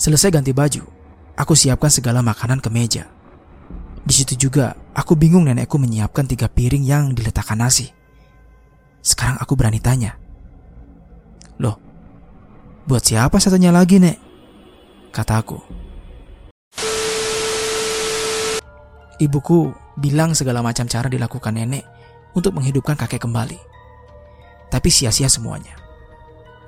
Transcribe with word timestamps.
Selesai 0.00 0.32
ganti 0.32 0.56
baju, 0.56 0.80
aku 1.36 1.52
siapkan 1.52 1.92
segala 1.92 2.24
makanan 2.24 2.64
ke 2.64 2.72
meja. 2.72 3.04
Di 4.00 4.16
situ 4.16 4.48
juga, 4.48 4.72
aku 4.96 5.12
bingung 5.12 5.44
nenekku 5.44 5.76
menyiapkan 5.76 6.24
tiga 6.24 6.48
piring 6.48 6.80
yang 6.80 7.12
diletakkan 7.12 7.60
nasi. 7.60 7.92
Sekarang 9.04 9.36
aku 9.36 9.52
berani 9.60 9.76
tanya. 9.76 10.16
Loh, 11.60 11.76
buat 12.88 13.04
siapa 13.04 13.36
satunya 13.36 13.68
lagi, 13.68 14.00
Nek? 14.00 14.16
Kata 15.12 15.36
aku. 15.36 15.60
Ibuku 19.20 19.58
bilang 20.00 20.32
segala 20.32 20.64
macam 20.64 20.88
cara 20.88 21.12
dilakukan 21.12 21.52
nenek 21.52 21.84
untuk 22.32 22.56
menghidupkan 22.56 22.96
kakek 22.96 23.20
kembali. 23.20 23.60
Tapi 24.72 24.88
sia-sia 24.88 25.28
semuanya. 25.28 25.76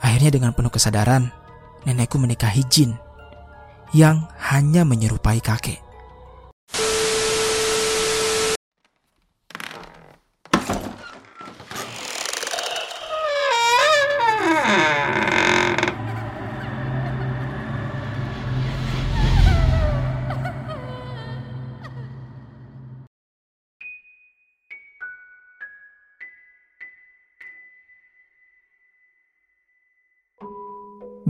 Akhirnya 0.05 0.29
dengan 0.29 0.53
penuh 0.53 0.69
kesadaran, 0.69 1.33
nenekku 1.89 2.21
menikahi 2.21 2.61
jin 2.69 2.93
yang 3.93 4.29
hanya 4.41 4.83
menyerupai 4.89 5.41
kakek. 5.45 5.92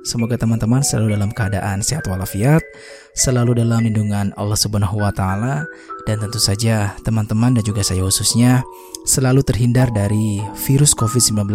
Semoga 0.00 0.40
teman-teman 0.40 0.80
selalu 0.80 1.12
dalam 1.12 1.28
keadaan 1.28 1.84
sehat 1.84 2.08
walafiat, 2.08 2.64
selalu 3.12 3.60
dalam 3.60 3.84
lindungan 3.84 4.32
Allah 4.40 4.56
Subhanahu 4.56 4.96
wa 4.96 5.12
taala 5.12 5.68
dan 6.08 6.16
tentu 6.24 6.40
saja 6.40 6.96
teman-teman 7.04 7.52
dan 7.52 7.60
juga 7.60 7.84
saya 7.84 8.00
khususnya 8.00 8.64
selalu 9.04 9.44
terhindar 9.44 9.92
dari 9.92 10.40
virus 10.64 10.96
COVID-19 10.96 11.52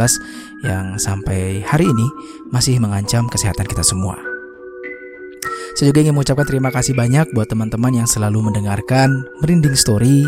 yang 0.61 1.01
sampai 1.01 1.65
hari 1.65 1.89
ini 1.89 2.05
masih 2.53 2.77
mengancam 2.77 3.25
kesehatan 3.25 3.65
kita 3.65 3.81
semua. 3.81 4.13
Saya 5.73 5.89
juga 5.89 6.05
ingin 6.05 6.13
mengucapkan 6.13 6.45
terima 6.45 6.69
kasih 6.69 6.93
banyak 6.93 7.33
buat 7.33 7.49
teman-teman 7.49 8.05
yang 8.05 8.07
selalu 8.07 8.45
mendengarkan 8.45 9.25
Merinding 9.41 9.73
Story 9.73 10.21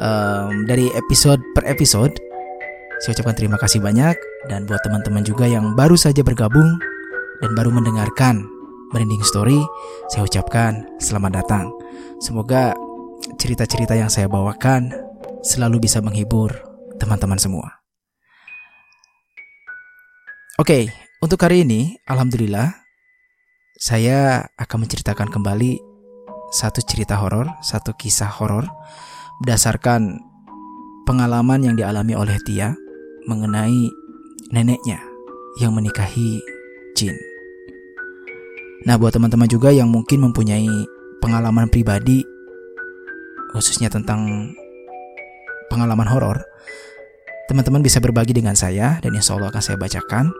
um, 0.00 0.64
dari 0.64 0.88
episode 0.96 1.38
per 1.52 1.68
episode. 1.68 2.16
Saya 3.04 3.12
ucapkan 3.12 3.36
terima 3.36 3.60
kasih 3.60 3.84
banyak 3.84 4.16
dan 4.48 4.64
buat 4.64 4.80
teman-teman 4.80 5.20
juga 5.20 5.44
yang 5.44 5.76
baru 5.76 6.00
saja 6.00 6.24
bergabung 6.24 6.80
dan 7.40 7.56
baru 7.56 7.72
mendengarkan 7.72 8.44
Merinding 8.92 9.24
Story, 9.24 9.56
saya 10.12 10.28
ucapkan 10.28 10.84
selamat 11.00 11.40
datang. 11.40 11.72
Semoga 12.20 12.76
cerita-cerita 13.40 13.96
yang 13.96 14.12
saya 14.12 14.28
bawakan 14.28 14.92
selalu 15.40 15.88
bisa 15.88 16.04
menghibur 16.04 16.52
teman-teman 17.00 17.40
semua. 17.40 17.80
Oke, 20.60 20.92
untuk 21.24 21.40
hari 21.40 21.64
ini, 21.64 21.96
alhamdulillah, 22.04 22.76
saya 23.80 24.44
akan 24.60 24.84
menceritakan 24.84 25.32
kembali 25.32 25.80
satu 26.52 26.84
cerita 26.84 27.16
horor, 27.16 27.48
satu 27.64 27.96
kisah 27.96 28.28
horor 28.28 28.68
berdasarkan 29.40 30.20
pengalaman 31.08 31.64
yang 31.64 31.74
dialami 31.74 32.12
oleh 32.12 32.36
Tia 32.44 32.76
mengenai 33.24 33.88
neneknya 34.52 35.00
yang 35.58 35.72
menikahi 35.72 36.38
jin. 36.96 37.16
Nah, 38.82 38.98
buat 38.98 39.14
teman-teman 39.14 39.46
juga 39.46 39.70
yang 39.70 39.86
mungkin 39.86 40.26
mempunyai 40.26 40.66
pengalaman 41.22 41.70
pribadi 41.70 42.26
khususnya 43.54 43.92
tentang 43.92 44.50
pengalaman 45.68 46.08
horor, 46.08 46.42
teman-teman 47.46 47.84
bisa 47.84 48.00
berbagi 48.00 48.32
dengan 48.32 48.56
saya 48.56 48.98
dan 48.98 49.12
insya 49.12 49.36
Allah 49.36 49.52
akan 49.52 49.62
saya 49.62 49.78
bacakan. 49.78 50.32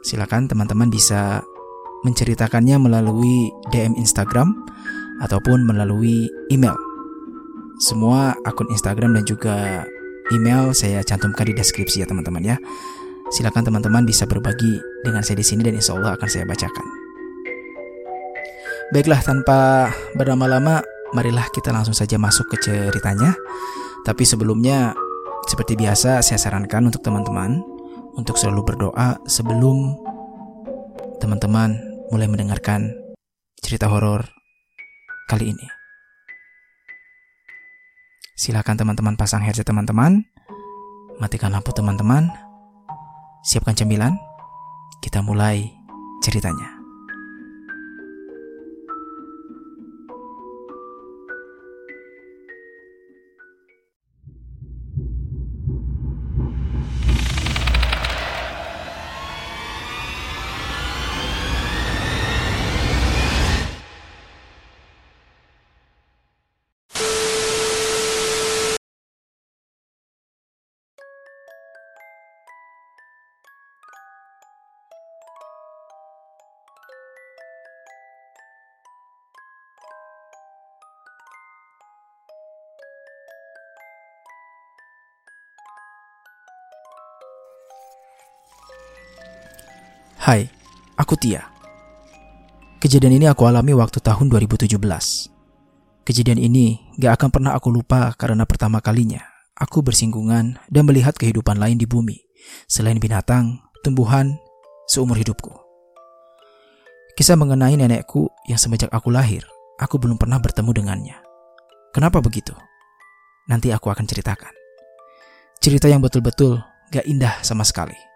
Silakan 0.00 0.48
teman-teman 0.48 0.88
bisa 0.88 1.44
menceritakannya 2.08 2.80
melalui 2.80 3.52
DM 3.68 3.98
Instagram 4.00 4.56
ataupun 5.20 5.68
melalui 5.68 6.32
email. 6.48 6.78
Semua 7.76 8.32
akun 8.48 8.72
Instagram 8.72 9.20
dan 9.20 9.24
juga 9.28 9.84
email 10.32 10.72
saya 10.72 11.04
cantumkan 11.04 11.44
di 11.44 11.52
deskripsi 11.52 12.00
ya 12.00 12.06
teman-teman 12.08 12.40
ya. 12.40 12.56
Silakan 13.30 13.62
teman-teman 13.62 14.02
bisa 14.02 14.26
berbagi 14.26 14.82
dengan 15.06 15.22
saya 15.22 15.38
di 15.38 15.46
sini 15.46 15.62
dan 15.62 15.78
insya 15.78 15.94
Allah 15.94 16.18
akan 16.18 16.28
saya 16.28 16.42
bacakan. 16.42 16.86
Baiklah 18.90 19.22
tanpa 19.22 19.86
berlama-lama 20.18 20.82
marilah 21.14 21.46
kita 21.54 21.70
langsung 21.70 21.94
saja 21.94 22.18
masuk 22.18 22.50
ke 22.50 22.56
ceritanya. 22.58 23.38
Tapi 24.02 24.26
sebelumnya 24.26 24.98
seperti 25.46 25.78
biasa 25.78 26.26
saya 26.26 26.38
sarankan 26.42 26.90
untuk 26.90 27.06
teman-teman 27.06 27.62
untuk 28.18 28.34
selalu 28.34 28.74
berdoa 28.74 29.22
sebelum 29.30 29.94
teman-teman 31.22 31.78
mulai 32.10 32.26
mendengarkan 32.26 32.90
cerita 33.62 33.86
horor 33.86 34.26
kali 35.30 35.54
ini. 35.54 35.66
Silakan 38.34 38.74
teman-teman 38.74 39.14
pasang 39.14 39.44
headset 39.44 39.68
teman-teman, 39.68 40.24
matikan 41.20 41.52
lampu 41.52 41.76
teman-teman, 41.76 42.32
siapkan 43.40 43.76
cemilan, 43.76 44.16
kita 45.00 45.24
mulai 45.24 45.72
ceritanya. 46.20 46.79
Hai, 90.20 90.52
aku 91.00 91.16
Tia. 91.16 91.48
Kejadian 92.76 93.16
ini 93.16 93.24
aku 93.24 93.48
alami 93.48 93.72
waktu 93.72 94.04
tahun 94.04 94.28
2017. 94.28 94.76
Kejadian 96.04 96.36
ini 96.36 96.76
gak 97.00 97.16
akan 97.16 97.28
pernah 97.32 97.56
aku 97.56 97.72
lupa 97.72 98.12
karena 98.20 98.44
pertama 98.44 98.84
kalinya 98.84 99.24
aku 99.56 99.80
bersinggungan 99.80 100.60
dan 100.68 100.82
melihat 100.84 101.16
kehidupan 101.16 101.56
lain 101.56 101.80
di 101.80 101.88
bumi 101.88 102.20
selain 102.68 103.00
binatang, 103.00 103.64
tumbuhan, 103.80 104.36
seumur 104.92 105.16
hidupku. 105.16 105.56
Kisah 107.16 107.40
mengenai 107.40 107.80
nenekku 107.80 108.28
yang 108.44 108.60
semenjak 108.60 108.92
aku 108.92 109.08
lahir, 109.08 109.48
aku 109.80 109.96
belum 109.96 110.20
pernah 110.20 110.36
bertemu 110.36 110.84
dengannya. 110.84 111.16
Kenapa 111.96 112.20
begitu? 112.20 112.52
Nanti 113.48 113.72
aku 113.72 113.88
akan 113.88 114.04
ceritakan. 114.04 114.52
Cerita 115.64 115.88
yang 115.88 116.04
betul-betul 116.04 116.60
gak 116.92 117.08
indah 117.08 117.40
sama 117.40 117.64
sekali. 117.64 118.09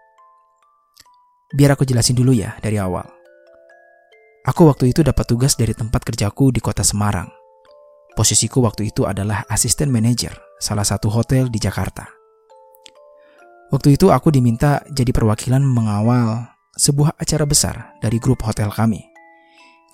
Biar 1.55 1.71
aku 1.71 1.87
jelasin 1.87 2.19
dulu 2.19 2.35
ya 2.35 2.59
dari 2.59 2.75
awal. 2.75 3.07
Aku 4.43 4.67
waktu 4.67 4.91
itu 4.91 5.01
dapat 5.01 5.23
tugas 5.23 5.55
dari 5.55 5.71
tempat 5.71 6.03
kerjaku 6.03 6.51
di 6.51 6.59
kota 6.59 6.83
Semarang. 6.83 7.31
Posisiku 8.11 8.59
waktu 8.59 8.91
itu 8.91 9.07
adalah 9.07 9.47
asisten 9.47 9.87
manajer 9.87 10.35
salah 10.59 10.83
satu 10.83 11.07
hotel 11.07 11.47
di 11.47 11.57
Jakarta. 11.57 12.11
Waktu 13.71 13.95
itu 13.95 14.11
aku 14.11 14.29
diminta 14.35 14.83
jadi 14.91 15.09
perwakilan 15.15 15.63
mengawal 15.63 16.43
sebuah 16.75 17.15
acara 17.15 17.47
besar 17.47 17.97
dari 18.03 18.19
grup 18.19 18.43
hotel 18.43 18.69
kami. 18.69 19.01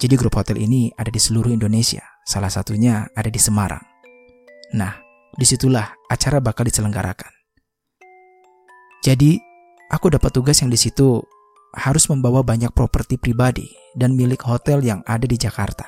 Jadi 0.02 0.18
grup 0.18 0.34
hotel 0.34 0.58
ini 0.58 0.90
ada 0.98 1.14
di 1.14 1.22
seluruh 1.22 1.54
Indonesia, 1.54 2.02
salah 2.26 2.50
satunya 2.50 3.06
ada 3.14 3.30
di 3.30 3.38
Semarang. 3.38 3.86
Nah, 4.74 4.98
di 5.38 5.46
situlah 5.46 5.94
acara 6.10 6.42
bakal 6.42 6.66
diselenggarakan. 6.66 7.30
Jadi, 9.06 9.38
aku 9.94 10.10
dapat 10.10 10.34
tugas 10.34 10.58
yang 10.62 10.74
di 10.74 10.78
situ 10.78 11.22
harus 11.72 12.08
membawa 12.12 12.44
banyak 12.44 12.72
properti 12.76 13.16
pribadi 13.16 13.72
dan 13.96 14.16
milik 14.16 14.44
hotel 14.44 14.84
yang 14.84 15.00
ada 15.08 15.24
di 15.24 15.40
Jakarta. 15.40 15.88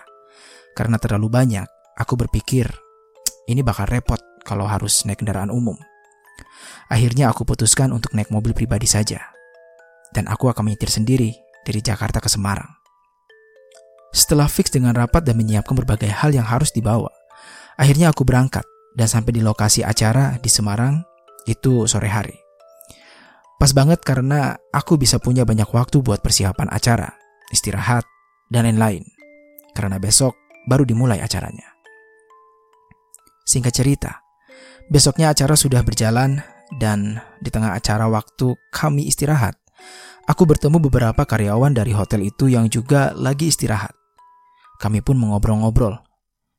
Karena 0.74 0.98
terlalu 0.98 1.28
banyak, 1.30 1.68
aku 2.00 2.16
berpikir 2.18 2.72
ini 3.52 3.60
bakal 3.62 3.86
repot 3.92 4.20
kalau 4.48 4.66
harus 4.68 5.04
naik 5.04 5.22
kendaraan 5.22 5.52
umum. 5.52 5.76
Akhirnya 6.88 7.32
aku 7.32 7.44
putuskan 7.44 7.92
untuk 7.92 8.16
naik 8.16 8.32
mobil 8.32 8.56
pribadi 8.56 8.88
saja. 8.88 9.20
Dan 10.14 10.30
aku 10.30 10.48
akan 10.48 10.70
menyetir 10.70 10.94
sendiri 10.94 11.34
dari 11.66 11.82
Jakarta 11.82 12.22
ke 12.22 12.30
Semarang. 12.30 12.70
Setelah 14.14 14.46
fix 14.46 14.70
dengan 14.70 14.94
rapat 14.94 15.26
dan 15.26 15.42
menyiapkan 15.42 15.74
berbagai 15.74 16.14
hal 16.14 16.30
yang 16.30 16.46
harus 16.46 16.70
dibawa, 16.70 17.10
akhirnya 17.82 18.14
aku 18.14 18.22
berangkat 18.22 18.62
dan 18.94 19.10
sampai 19.10 19.34
di 19.34 19.42
lokasi 19.42 19.82
acara 19.82 20.38
di 20.38 20.54
Semarang 20.54 21.02
itu 21.50 21.90
sore 21.90 22.14
hari. 22.14 22.43
Pas 23.64 23.72
banget 23.72 24.04
karena 24.04 24.60
aku 24.76 25.00
bisa 25.00 25.24
punya 25.24 25.48
banyak 25.48 25.72
waktu 25.72 26.04
buat 26.04 26.20
persiapan 26.20 26.68
acara, 26.68 27.16
istirahat, 27.48 28.04
dan 28.52 28.68
lain-lain. 28.68 29.08
Karena 29.72 30.04
besok 30.04 30.36
baru 30.68 30.84
dimulai 30.84 31.24
acaranya. 31.24 31.72
Singkat 33.48 33.72
cerita, 33.72 34.20
besoknya 34.92 35.32
acara 35.32 35.56
sudah 35.56 35.80
berjalan 35.80 36.44
dan 36.76 37.24
di 37.40 37.48
tengah 37.56 37.72
acara 37.72 38.12
waktu 38.12 38.52
kami 38.76 39.08
istirahat, 39.08 39.56
aku 40.28 40.44
bertemu 40.44 40.84
beberapa 40.84 41.24
karyawan 41.24 41.72
dari 41.72 41.96
hotel 41.96 42.28
itu 42.28 42.52
yang 42.52 42.68
juga 42.68 43.16
lagi 43.16 43.48
istirahat. 43.48 43.96
Kami 44.84 45.00
pun 45.00 45.16
mengobrol-ngobrol 45.16 46.04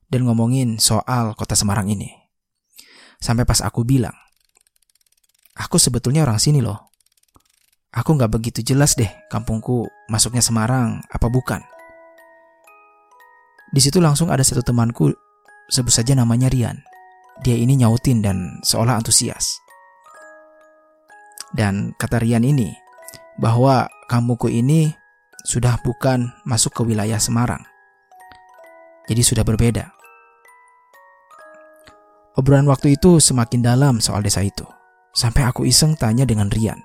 dan 0.09 0.25
ngomongin 0.25 0.81
soal 0.81 1.37
kota 1.37 1.53
Semarang 1.53 1.85
ini. 1.85 2.09
Sampai 3.21 3.45
pas 3.45 3.61
aku 3.61 3.85
bilang, 3.85 4.17
aku 5.53 5.77
sebetulnya 5.77 6.25
orang 6.25 6.41
sini 6.41 6.65
loh. 6.65 6.84
Aku 7.95 8.15
nggak 8.19 8.31
begitu 8.31 8.59
jelas 8.59 8.99
deh 8.99 9.07
kampungku 9.31 9.87
masuknya 10.11 10.43
Semarang 10.43 10.99
apa 11.07 11.31
bukan. 11.31 11.63
Di 13.71 13.79
situ 13.79 14.03
langsung 14.03 14.31
ada 14.31 14.43
satu 14.43 14.63
temanku, 14.63 15.15
sebut 15.71 15.91
saja 15.91 16.15
namanya 16.15 16.51
Rian. 16.51 16.79
Dia 17.43 17.55
ini 17.55 17.79
nyautin 17.79 18.23
dan 18.23 18.59
seolah 18.63 18.99
antusias. 18.99 19.59
Dan 21.55 21.95
kata 21.95 22.19
Rian 22.19 22.43
ini, 22.43 22.71
bahwa 23.39 23.87
kampungku 24.11 24.51
ini 24.51 24.91
sudah 25.47 25.79
bukan 25.83 26.31
masuk 26.43 26.75
ke 26.75 26.81
wilayah 26.83 27.19
Semarang 27.19 27.63
jadi 29.05 29.21
sudah 29.21 29.45
berbeda. 29.45 29.93
Obrolan 32.35 32.67
waktu 32.67 32.99
itu 32.99 33.23
semakin 33.23 33.63
dalam 33.63 34.03
soal 34.03 34.19
desa 34.25 34.43
itu. 34.43 34.67
Sampai 35.15 35.47
aku 35.47 35.63
iseng 35.63 35.95
tanya 35.95 36.27
dengan 36.27 36.51
Rian. 36.51 36.83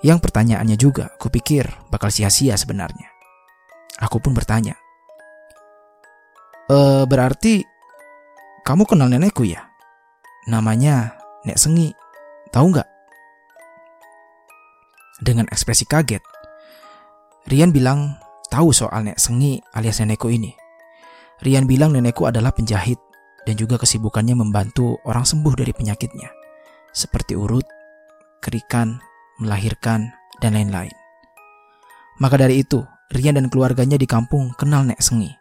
Yang 0.00 0.18
pertanyaannya 0.24 0.76
juga 0.80 1.12
kupikir 1.20 1.68
bakal 1.92 2.08
sia-sia 2.08 2.56
sebenarnya. 2.56 3.08
Aku 4.00 4.16
pun 4.16 4.32
bertanya. 4.32 4.72
E, 6.64 7.04
berarti 7.04 7.60
kamu 8.64 8.88
kenal 8.88 9.12
nenekku 9.12 9.44
ya? 9.44 9.68
Namanya 10.48 11.20
Nek 11.44 11.60
Sengi. 11.60 11.92
Tahu 12.48 12.66
nggak? 12.72 12.88
Dengan 15.20 15.44
ekspresi 15.52 15.84
kaget, 15.84 16.24
Rian 17.44 17.76
bilang 17.76 18.16
tahu 18.48 18.72
soal 18.72 19.04
Nek 19.04 19.20
Sengi 19.20 19.60
alias 19.76 20.00
nenekku 20.00 20.32
ini. 20.32 20.56
Rian 21.44 21.68
bilang 21.68 21.92
nenekku 21.92 22.24
adalah 22.24 22.56
penjahit 22.56 22.96
dan 23.44 23.56
juga 23.56 23.80
kesibukannya 23.80 24.36
membantu 24.36 25.00
orang 25.08 25.24
sembuh 25.24 25.56
dari 25.56 25.72
penyakitnya, 25.72 26.28
seperti 26.92 27.32
urut, 27.36 27.64
kerikan, 28.44 29.00
melahirkan, 29.40 30.12
dan 30.40 30.56
lain-lain. 30.56 30.92
Maka 32.20 32.36
dari 32.36 32.60
itu, 32.60 32.84
Rian 33.10 33.34
dan 33.34 33.50
keluarganya 33.50 33.98
di 33.98 34.06
kampung 34.06 34.54
kenal 34.54 34.86
Nek 34.86 35.02
Sengi. 35.02 35.34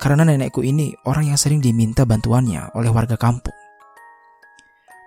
Karena 0.00 0.24
nenekku 0.24 0.64
ini 0.64 0.96
orang 1.04 1.28
yang 1.28 1.36
sering 1.36 1.60
diminta 1.60 2.08
bantuannya 2.08 2.72
oleh 2.72 2.88
warga 2.88 3.20
kampung. 3.20 3.52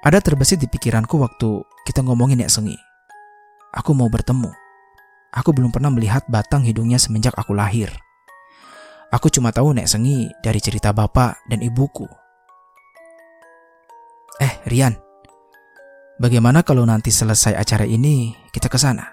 Ada 0.06 0.22
terbesit 0.22 0.62
di 0.62 0.70
pikiranku 0.70 1.18
waktu 1.18 1.66
kita 1.90 2.06
ngomongin 2.06 2.46
Nek 2.46 2.54
Sengi. 2.54 2.78
Aku 3.74 3.98
mau 3.98 4.06
bertemu. 4.06 4.54
Aku 5.34 5.50
belum 5.50 5.74
pernah 5.74 5.90
melihat 5.90 6.22
batang 6.30 6.62
hidungnya 6.62 7.02
semenjak 7.02 7.34
aku 7.34 7.58
lahir. 7.58 7.90
Aku 9.10 9.34
cuma 9.34 9.50
tahu 9.50 9.74
Nek 9.74 9.90
Sengi 9.90 10.30
dari 10.46 10.62
cerita 10.62 10.94
bapak 10.94 11.50
dan 11.50 11.66
ibuku. 11.66 12.06
Eh, 14.38 14.62
Rian. 14.70 15.03
Bagaimana 16.24 16.64
kalau 16.64 16.88
nanti 16.88 17.12
selesai 17.12 17.52
acara 17.52 17.84
ini 17.84 18.32
kita 18.56 18.72
ke 18.72 18.80
sana? 18.80 19.12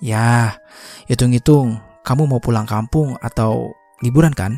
Ya, 0.00 0.56
hitung-hitung 1.04 1.76
kamu 2.00 2.24
mau 2.24 2.40
pulang 2.40 2.64
kampung 2.64 3.20
atau 3.20 3.76
liburan 4.00 4.32
kan? 4.32 4.56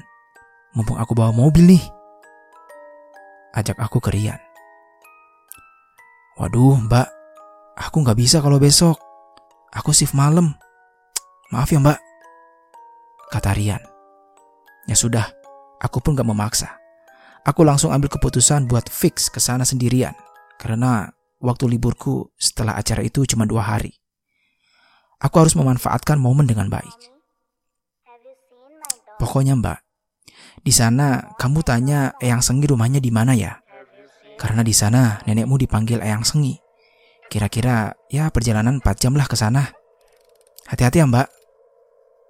Mumpung 0.70 1.02
aku 1.02 1.18
bawa 1.18 1.34
mobil 1.34 1.66
nih. 1.66 1.82
Ajak 3.58 3.74
aku 3.82 3.98
ke 3.98 4.14
Rian. 4.14 4.38
Waduh, 6.38 6.78
mbak. 6.78 7.10
Aku 7.74 8.06
nggak 8.06 8.22
bisa 8.22 8.38
kalau 8.38 8.62
besok. 8.62 8.94
Aku 9.74 9.90
shift 9.90 10.14
malam. 10.14 10.54
Maaf 11.50 11.74
ya 11.74 11.82
mbak. 11.82 11.98
Kata 13.34 13.50
Rian. 13.50 13.82
Ya 14.86 14.94
sudah, 14.94 15.26
aku 15.82 15.98
pun 15.98 16.14
gak 16.14 16.26
memaksa. 16.26 16.70
Aku 17.42 17.66
langsung 17.66 17.90
ambil 17.90 18.14
keputusan 18.14 18.70
buat 18.70 18.86
fix 18.86 19.26
ke 19.26 19.42
sana 19.42 19.66
sendirian. 19.66 20.14
Karena 20.54 21.10
waktu 21.40 21.64
liburku 21.76 22.30
setelah 22.36 22.76
acara 22.76 23.00
itu 23.00 23.24
cuma 23.24 23.48
dua 23.48 23.64
hari. 23.64 23.96
Aku 25.20 25.40
harus 25.40 25.56
memanfaatkan 25.56 26.16
momen 26.16 26.48
dengan 26.48 26.68
baik. 26.68 26.96
Pokoknya 29.20 29.52
mbak, 29.52 29.84
di 30.64 30.72
sana 30.72 31.36
kamu 31.36 31.60
tanya 31.60 32.16
Eyang 32.20 32.40
Sengi 32.40 32.64
rumahnya 32.64 33.00
di 33.04 33.12
mana 33.12 33.36
ya? 33.36 33.60
Karena 34.40 34.64
di 34.64 34.72
sana 34.72 35.20
nenekmu 35.28 35.60
dipanggil 35.60 36.00
Eyang 36.00 36.24
Sengi. 36.24 36.56
Kira-kira 37.28 37.92
ya 38.08 38.32
perjalanan 38.32 38.80
4 38.80 38.96
jam 38.96 39.12
lah 39.12 39.28
ke 39.28 39.36
sana. 39.36 39.68
Hati-hati 40.68 41.04
ya 41.04 41.06
mbak. 41.08 41.28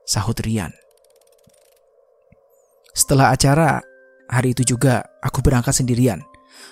Sahut 0.03 0.35
Rian. 0.43 0.75
Setelah 2.91 3.31
acara, 3.31 3.79
hari 4.27 4.51
itu 4.51 4.75
juga 4.75 5.07
aku 5.23 5.39
berangkat 5.43 5.71
sendirian 5.71 6.27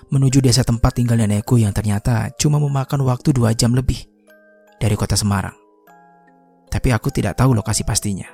menuju 0.08 0.40
desa 0.40 0.64
tempat 0.64 0.96
tinggal 0.96 1.20
nenekku 1.20 1.61
yang 1.61 1.75
ternyata 1.75 2.32
cuma 2.40 2.56
memakan 2.62 3.05
waktu 3.05 3.35
dua 3.35 3.52
jam 3.52 3.75
lebih 3.76 4.08
dari 4.79 4.94
kota 4.94 5.19
Semarang. 5.19 5.55
Tapi 6.69 6.88
aku 6.93 7.08
tidak 7.08 7.40
tahu 7.40 7.56
lokasi 7.56 7.82
pastinya. 7.82 8.29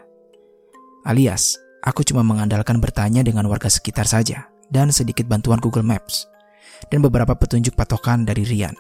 Alias, 1.07 1.57
aku 1.85 2.03
cuma 2.03 2.25
mengandalkan 2.27 2.81
bertanya 2.83 3.23
dengan 3.23 3.47
warga 3.47 3.71
sekitar 3.71 4.09
saja 4.09 4.49
dan 4.73 4.91
sedikit 4.91 5.29
bantuan 5.29 5.61
Google 5.61 5.87
Maps 5.87 6.27
dan 6.89 7.05
beberapa 7.05 7.37
petunjuk 7.37 7.77
patokan 7.79 8.27
dari 8.27 8.43
Rian. 8.43 8.75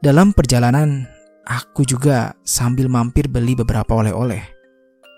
Dalam 0.00 0.32
perjalanan, 0.36 1.08
aku 1.44 1.84
juga 1.84 2.36
sambil 2.44 2.88
mampir 2.88 3.28
beli 3.28 3.56
beberapa 3.56 3.96
oleh-oleh 3.96 4.42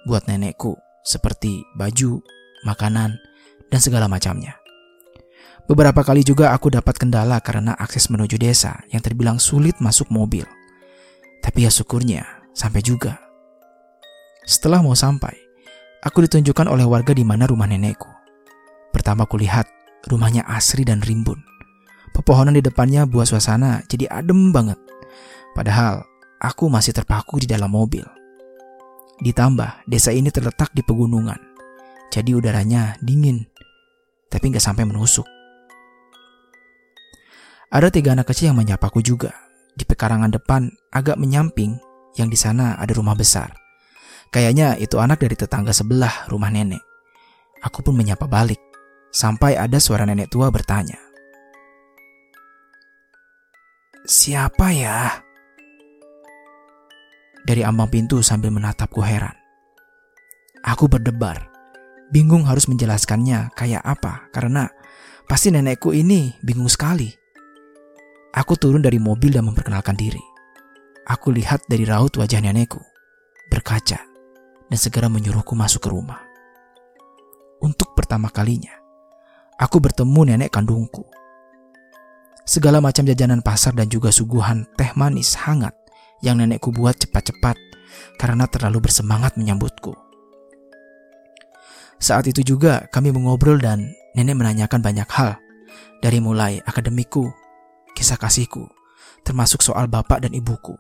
buat 0.07 0.27
nenekku 0.31 0.75
seperti 1.07 1.63
baju, 1.79 2.23
makanan, 2.67 3.15
dan 3.71 3.81
segala 3.83 4.07
macamnya. 4.11 4.55
Beberapa 5.67 6.07
kali 6.07 6.23
juga 6.23 6.55
aku 6.55 6.71
dapat 6.71 6.95
kendala 6.95 7.43
karena 7.43 7.75
akses 7.75 8.07
menuju 8.07 8.39
desa 8.39 8.87
yang 8.95 9.03
terbilang 9.03 9.43
sulit 9.43 9.75
masuk 9.83 10.07
mobil. 10.15 10.47
Tapi 11.43 11.67
ya 11.67 11.71
syukurnya, 11.71 12.23
sampai 12.55 12.81
juga. 12.87 13.19
Setelah 14.47 14.79
mau 14.79 14.95
sampai, 14.95 15.35
aku 16.07 16.23
ditunjukkan 16.27 16.71
oleh 16.71 16.87
warga 16.87 17.11
di 17.11 17.27
mana 17.27 17.51
rumah 17.51 17.67
nenekku. 17.67 18.07
Pertama 18.95 19.27
kulihat, 19.27 19.67
rumahnya 20.07 20.47
asri 20.47 20.87
dan 20.87 21.03
rimbun. 21.03 21.43
Pepohonan 22.15 22.55
di 22.55 22.63
depannya 22.63 23.05
buat 23.05 23.27
suasana 23.27 23.83
jadi 23.91 24.07
adem 24.09 24.55
banget. 24.55 24.79
Padahal, 25.59 26.07
aku 26.39 26.71
masih 26.71 26.95
terpaku 26.95 27.43
di 27.43 27.51
dalam 27.51 27.75
mobil. 27.75 28.07
Ditambah, 29.19 29.83
desa 29.91 30.15
ini 30.15 30.31
terletak 30.31 30.71
di 30.71 30.87
pegunungan 30.87 31.57
jadi 32.17 32.33
udaranya 32.33 32.97
dingin, 33.05 33.45
tapi 34.33 34.49
nggak 34.49 34.65
sampai 34.65 34.89
menusuk. 34.89 35.27
Ada 37.77 37.93
tiga 37.93 38.17
anak 38.17 38.33
kecil 38.33 38.49
yang 38.49 38.57
menyapaku 38.57 39.05
juga. 39.05 39.37
Di 39.77 39.85
pekarangan 39.85 40.33
depan 40.33 40.73
agak 40.89 41.21
menyamping 41.21 41.77
yang 42.17 42.33
di 42.33 42.39
sana 42.41 42.81
ada 42.81 42.97
rumah 42.97 43.13
besar. 43.13 43.53
Kayaknya 44.33 44.81
itu 44.81 44.97
anak 44.97 45.21
dari 45.21 45.37
tetangga 45.37 45.77
sebelah 45.77 46.25
rumah 46.33 46.49
nenek. 46.49 46.81
Aku 47.61 47.85
pun 47.85 47.93
menyapa 47.93 48.25
balik, 48.25 48.57
sampai 49.13 49.61
ada 49.61 49.77
suara 49.77 50.09
nenek 50.09 50.33
tua 50.33 50.49
bertanya. 50.49 50.97
Siapa 54.09 54.73
ya? 54.73 55.21
Dari 57.45 57.61
ambang 57.61 57.93
pintu 57.93 58.25
sambil 58.25 58.57
menatapku 58.57 59.05
heran. 59.05 59.37
Aku 60.65 60.89
berdebar 60.89 61.53
bingung 62.09 62.49
harus 62.49 62.73
menjelaskannya 62.73 63.53
kayak 63.53 63.85
apa 63.85 64.33
karena 64.33 64.73
pasti 65.29 65.53
nenekku 65.53 65.93
ini 65.93 66.41
bingung 66.41 66.73
sekali. 66.73 67.26
Aku 68.37 68.53
turun 68.61 68.85
dari 68.85 69.01
mobil 69.01 69.33
dan 69.33 69.49
memperkenalkan 69.49 69.97
diri. 69.97 70.21
Aku 71.09 71.33
lihat 71.33 71.65
dari 71.65 71.89
raut 71.89 72.13
wajah 72.21 72.45
nenekku. 72.45 72.81
berkaca 73.47 74.03
dan 74.67 74.75
segera 74.75 75.07
menyuruhku 75.07 75.55
masuk 75.55 75.87
ke 75.87 75.89
rumah. 75.95 76.19
Untuk 77.63 77.95
pertama 77.95 78.27
kalinya, 78.27 78.75
aku 79.55 79.79
bertemu 79.79 80.35
nenek 80.35 80.51
kandungku. 80.51 81.07
Segala 82.43 82.83
macam 82.83 83.07
jajanan 83.07 83.47
pasar 83.47 83.71
dan 83.79 83.87
juga 83.87 84.11
suguhan 84.11 84.67
teh 84.75 84.91
manis 84.99 85.39
hangat 85.39 85.79
yang 86.27 86.43
nenekku 86.43 86.75
buat 86.75 86.99
cepat-cepat 86.99 87.55
karena 88.19 88.51
terlalu 88.51 88.91
bersemangat 88.91 89.39
menyambutku. 89.39 89.95
Saat 92.03 92.27
itu 92.27 92.43
juga 92.43 92.91
kami 92.91 93.15
mengobrol 93.15 93.63
dan 93.63 93.95
nenek 94.19 94.35
menanyakan 94.35 94.83
banyak 94.83 95.09
hal, 95.15 95.39
dari 96.03 96.19
mulai 96.19 96.59
akademiku, 96.67 97.31
kisah 97.97 98.21
kasihku, 98.21 98.69
termasuk 99.25 99.65
soal 99.65 99.89
bapak 99.89 100.29
dan 100.29 100.37
ibuku. 100.37 100.77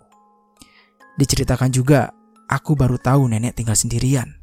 Diceritakan 1.17 1.73
juga, 1.73 2.13
aku 2.45 2.77
baru 2.77 3.01
tahu 3.01 3.33
nenek 3.33 3.57
tinggal 3.57 3.73
sendirian. 3.73 4.37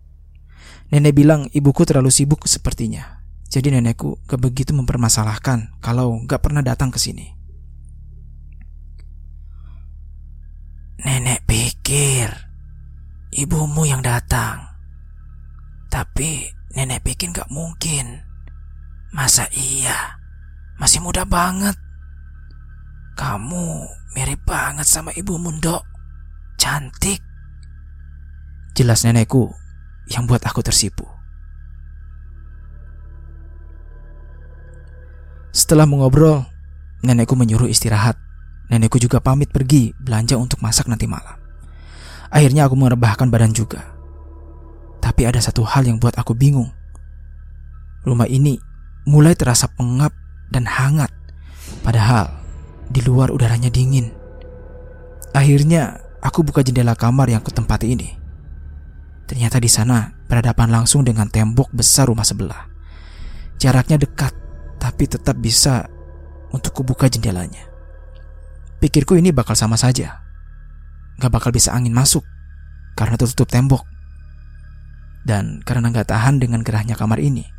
Nenek 0.89 1.13
bilang 1.13 1.45
ibuku 1.53 1.85
terlalu 1.85 2.09
sibuk 2.09 2.49
sepertinya. 2.49 3.21
Jadi 3.53 3.69
nenekku 3.69 4.25
gak 4.25 4.41
begitu 4.41 4.73
mempermasalahkan 4.73 5.77
kalau 5.77 6.17
gak 6.25 6.41
pernah 6.41 6.65
datang 6.65 6.89
ke 6.89 6.97
sini. 6.97 7.29
Nenek 11.05 11.45
pikir 11.45 12.33
ibumu 13.37 13.85
yang 13.85 14.01
datang. 14.01 14.73
Tapi 15.93 16.49
nenek 16.73 17.05
pikir 17.05 17.29
gak 17.29 17.53
mungkin. 17.53 18.25
Masa 19.13 19.45
iya? 19.53 20.17
Masih 20.81 21.05
muda 21.05 21.21
banget. 21.21 21.77
Kamu 23.13 23.65
mirip 24.17 24.41
banget 24.45 24.89
sama 24.89 25.13
ibu 25.13 25.37
Mundo 25.37 25.85
cantik. 26.57 27.21
Jelas 28.73 29.05
nenekku 29.05 29.53
yang 30.09 30.25
buat 30.25 30.41
aku 30.41 30.65
tersipu. 30.65 31.05
Setelah 35.53 35.85
mengobrol, 35.85 36.41
nenekku 37.05 37.37
menyuruh 37.37 37.69
istirahat. 37.69 38.17
Nenekku 38.73 38.97
juga 38.97 39.21
pamit 39.21 39.53
pergi 39.53 39.93
belanja 39.93 40.33
untuk 40.33 40.57
masak 40.65 40.89
nanti 40.89 41.05
malam. 41.05 41.37
Akhirnya 42.33 42.65
aku 42.65 42.73
merebahkan 42.73 43.29
badan 43.29 43.53
juga. 43.53 43.85
Tapi 44.97 45.29
ada 45.29 45.37
satu 45.37 45.61
hal 45.61 45.85
yang 45.85 46.01
buat 46.01 46.17
aku 46.17 46.33
bingung. 46.33 46.73
Rumah 48.01 48.25
ini 48.25 48.57
mulai 49.05 49.37
terasa 49.37 49.69
pengap 49.69 50.17
dan 50.49 50.65
hangat. 50.65 51.13
Padahal 51.85 52.42
di 52.89 52.99
luar 53.05 53.31
udaranya 53.31 53.69
dingin. 53.69 54.11
Akhirnya 55.33 56.03
Aku 56.23 56.39
buka 56.39 56.63
jendela 56.63 56.95
kamar 56.95 57.27
yang 57.27 57.43
kutempati 57.43 57.91
ini. 57.91 58.15
Ternyata 59.27 59.59
di 59.59 59.67
sana 59.67 60.15
berhadapan 60.31 60.71
langsung 60.71 61.03
dengan 61.03 61.27
tembok 61.27 61.67
besar 61.75 62.07
rumah 62.07 62.23
sebelah. 62.23 62.71
Jaraknya 63.59 63.99
dekat, 63.99 64.31
tapi 64.79 65.03
tetap 65.03 65.35
bisa 65.35 65.83
untuk 66.55 66.71
kubuka 66.71 67.11
jendelanya. 67.11 67.67
Pikirku 68.79 69.19
ini 69.19 69.35
bakal 69.35 69.59
sama 69.59 69.75
saja. 69.75 70.23
Gak 71.19 71.31
bakal 71.31 71.51
bisa 71.51 71.75
angin 71.75 71.91
masuk 71.91 72.23
karena 72.95 73.19
tertutup 73.19 73.51
tembok. 73.51 73.83
Dan 75.27 75.59
karena 75.67 75.91
gak 75.91 76.07
tahan 76.07 76.39
dengan 76.39 76.63
gerahnya 76.63 76.95
kamar 76.95 77.19
ini, 77.19 77.51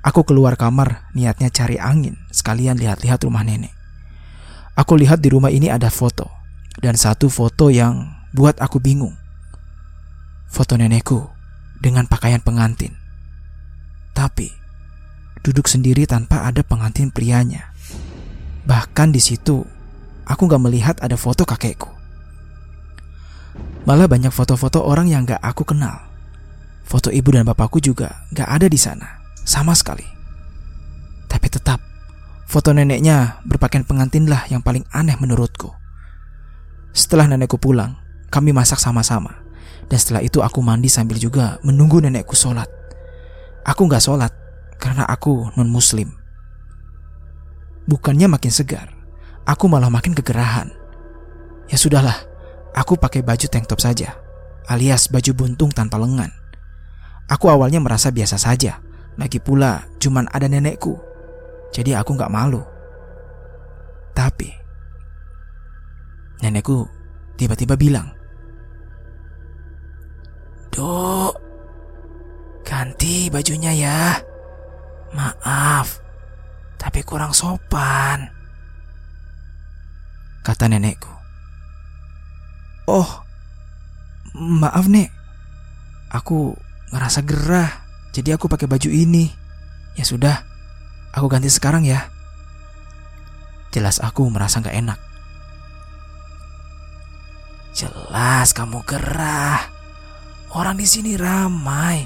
aku 0.00 0.24
keluar 0.24 0.56
kamar 0.56 1.12
niatnya 1.12 1.52
cari 1.52 1.76
angin 1.76 2.16
sekalian 2.32 2.80
lihat-lihat 2.80 3.20
rumah 3.28 3.44
nenek. 3.44 3.76
Aku 4.76 4.92
lihat 4.92 5.24
di 5.24 5.32
rumah 5.32 5.48
ini 5.48 5.72
ada 5.72 5.88
foto 5.88 6.28
dan 6.84 7.00
satu 7.00 7.32
foto 7.32 7.72
yang 7.72 8.12
buat 8.36 8.60
aku 8.60 8.76
bingung. 8.76 9.16
Foto 10.52 10.76
nenekku 10.76 11.24
dengan 11.80 12.04
pakaian 12.04 12.44
pengantin. 12.44 12.92
Tapi 14.12 14.52
duduk 15.40 15.64
sendiri 15.64 16.04
tanpa 16.04 16.44
ada 16.44 16.60
pengantin 16.60 17.08
prianya. 17.08 17.72
Bahkan 18.68 19.16
di 19.16 19.20
situ 19.24 19.64
aku 20.28 20.44
gak 20.44 20.60
melihat 20.60 21.00
ada 21.00 21.16
foto 21.16 21.48
kakekku. 21.48 21.88
Malah 23.88 24.10
banyak 24.10 24.34
foto-foto 24.34 24.82
orang 24.84 25.08
yang 25.08 25.24
gak 25.24 25.40
aku 25.40 25.62
kenal. 25.62 26.04
Foto 26.84 27.08
ibu 27.08 27.32
dan 27.32 27.48
bapakku 27.48 27.80
juga 27.80 28.28
gak 28.34 28.50
ada 28.50 28.66
di 28.68 28.76
sana, 28.76 29.24
sama 29.46 29.72
sekali. 29.72 30.04
Tapi 31.30 31.46
tetap, 31.48 31.78
foto 32.46 32.70
neneknya 32.70 33.42
berpakaian 33.42 33.82
pengantinlah 33.82 34.46
yang 34.48 34.62
paling 34.62 34.86
aneh 34.94 35.18
menurutku. 35.18 35.74
Setelah 36.96 37.28
nenekku 37.28 37.58
pulang, 37.58 37.98
kami 38.30 38.54
masak 38.54 38.80
sama-sama. 38.80 39.44
Dan 39.86 39.98
setelah 40.02 40.22
itu 40.22 40.42
aku 40.42 40.62
mandi 40.64 40.90
sambil 40.90 41.14
juga 41.18 41.62
menunggu 41.62 42.02
nenekku 42.02 42.34
sholat. 42.34 42.66
Aku 43.66 43.86
gak 43.86 44.02
sholat 44.02 44.32
karena 44.78 45.06
aku 45.06 45.50
non-muslim. 45.54 46.10
Bukannya 47.86 48.26
makin 48.26 48.50
segar, 48.50 48.90
aku 49.46 49.70
malah 49.70 49.90
makin 49.90 50.10
kegerahan. 50.10 50.74
Ya 51.70 51.78
sudahlah, 51.78 52.18
aku 52.74 52.98
pakai 52.98 53.22
baju 53.22 53.46
tank 53.46 53.70
top 53.70 53.78
saja, 53.78 54.18
alias 54.66 55.06
baju 55.06 55.30
buntung 55.34 55.70
tanpa 55.70 56.02
lengan. 56.02 56.34
Aku 57.30 57.46
awalnya 57.46 57.78
merasa 57.78 58.10
biasa 58.10 58.38
saja, 58.42 58.82
lagi 59.14 59.38
pula 59.38 59.86
cuman 60.02 60.26
ada 60.34 60.50
nenekku. 60.50 60.98
Jadi 61.74 61.92
aku 61.92 62.16
gak 62.16 62.32
malu. 62.32 62.62
Tapi 64.16 64.66
Nenekku 66.40 66.84
tiba-tiba 67.40 67.76
bilang, 67.80 68.12
Dok, 70.68 71.32
ganti 72.60 73.32
bajunya 73.32 73.72
ya. 73.72 74.00
Maaf, 75.16 75.96
tapi 76.76 77.00
kurang 77.00 77.32
sopan. 77.32 78.28
Kata 80.44 80.68
nenekku. 80.68 81.08
Oh, 82.86 83.08
maaf 84.36 84.84
nek. 84.86 85.08
Aku 86.12 86.52
ngerasa 86.92 87.24
gerah, 87.24 87.72
jadi 88.12 88.36
aku 88.36 88.46
pakai 88.46 88.68
baju 88.68 88.92
ini. 88.92 89.32
Ya 89.96 90.04
sudah, 90.04 90.44
aku 91.16 91.26
ganti 91.32 91.48
sekarang 91.48 91.88
ya. 91.88 92.12
Jelas 93.72 93.98
aku 94.04 94.28
merasa 94.28 94.60
gak 94.60 94.76
enak. 94.76 95.00
Jelas 97.76 98.52
kamu 98.56 98.84
gerah. 98.84 99.60
Orang 100.52 100.80
di 100.80 100.88
sini 100.88 101.16
ramai. 101.16 102.04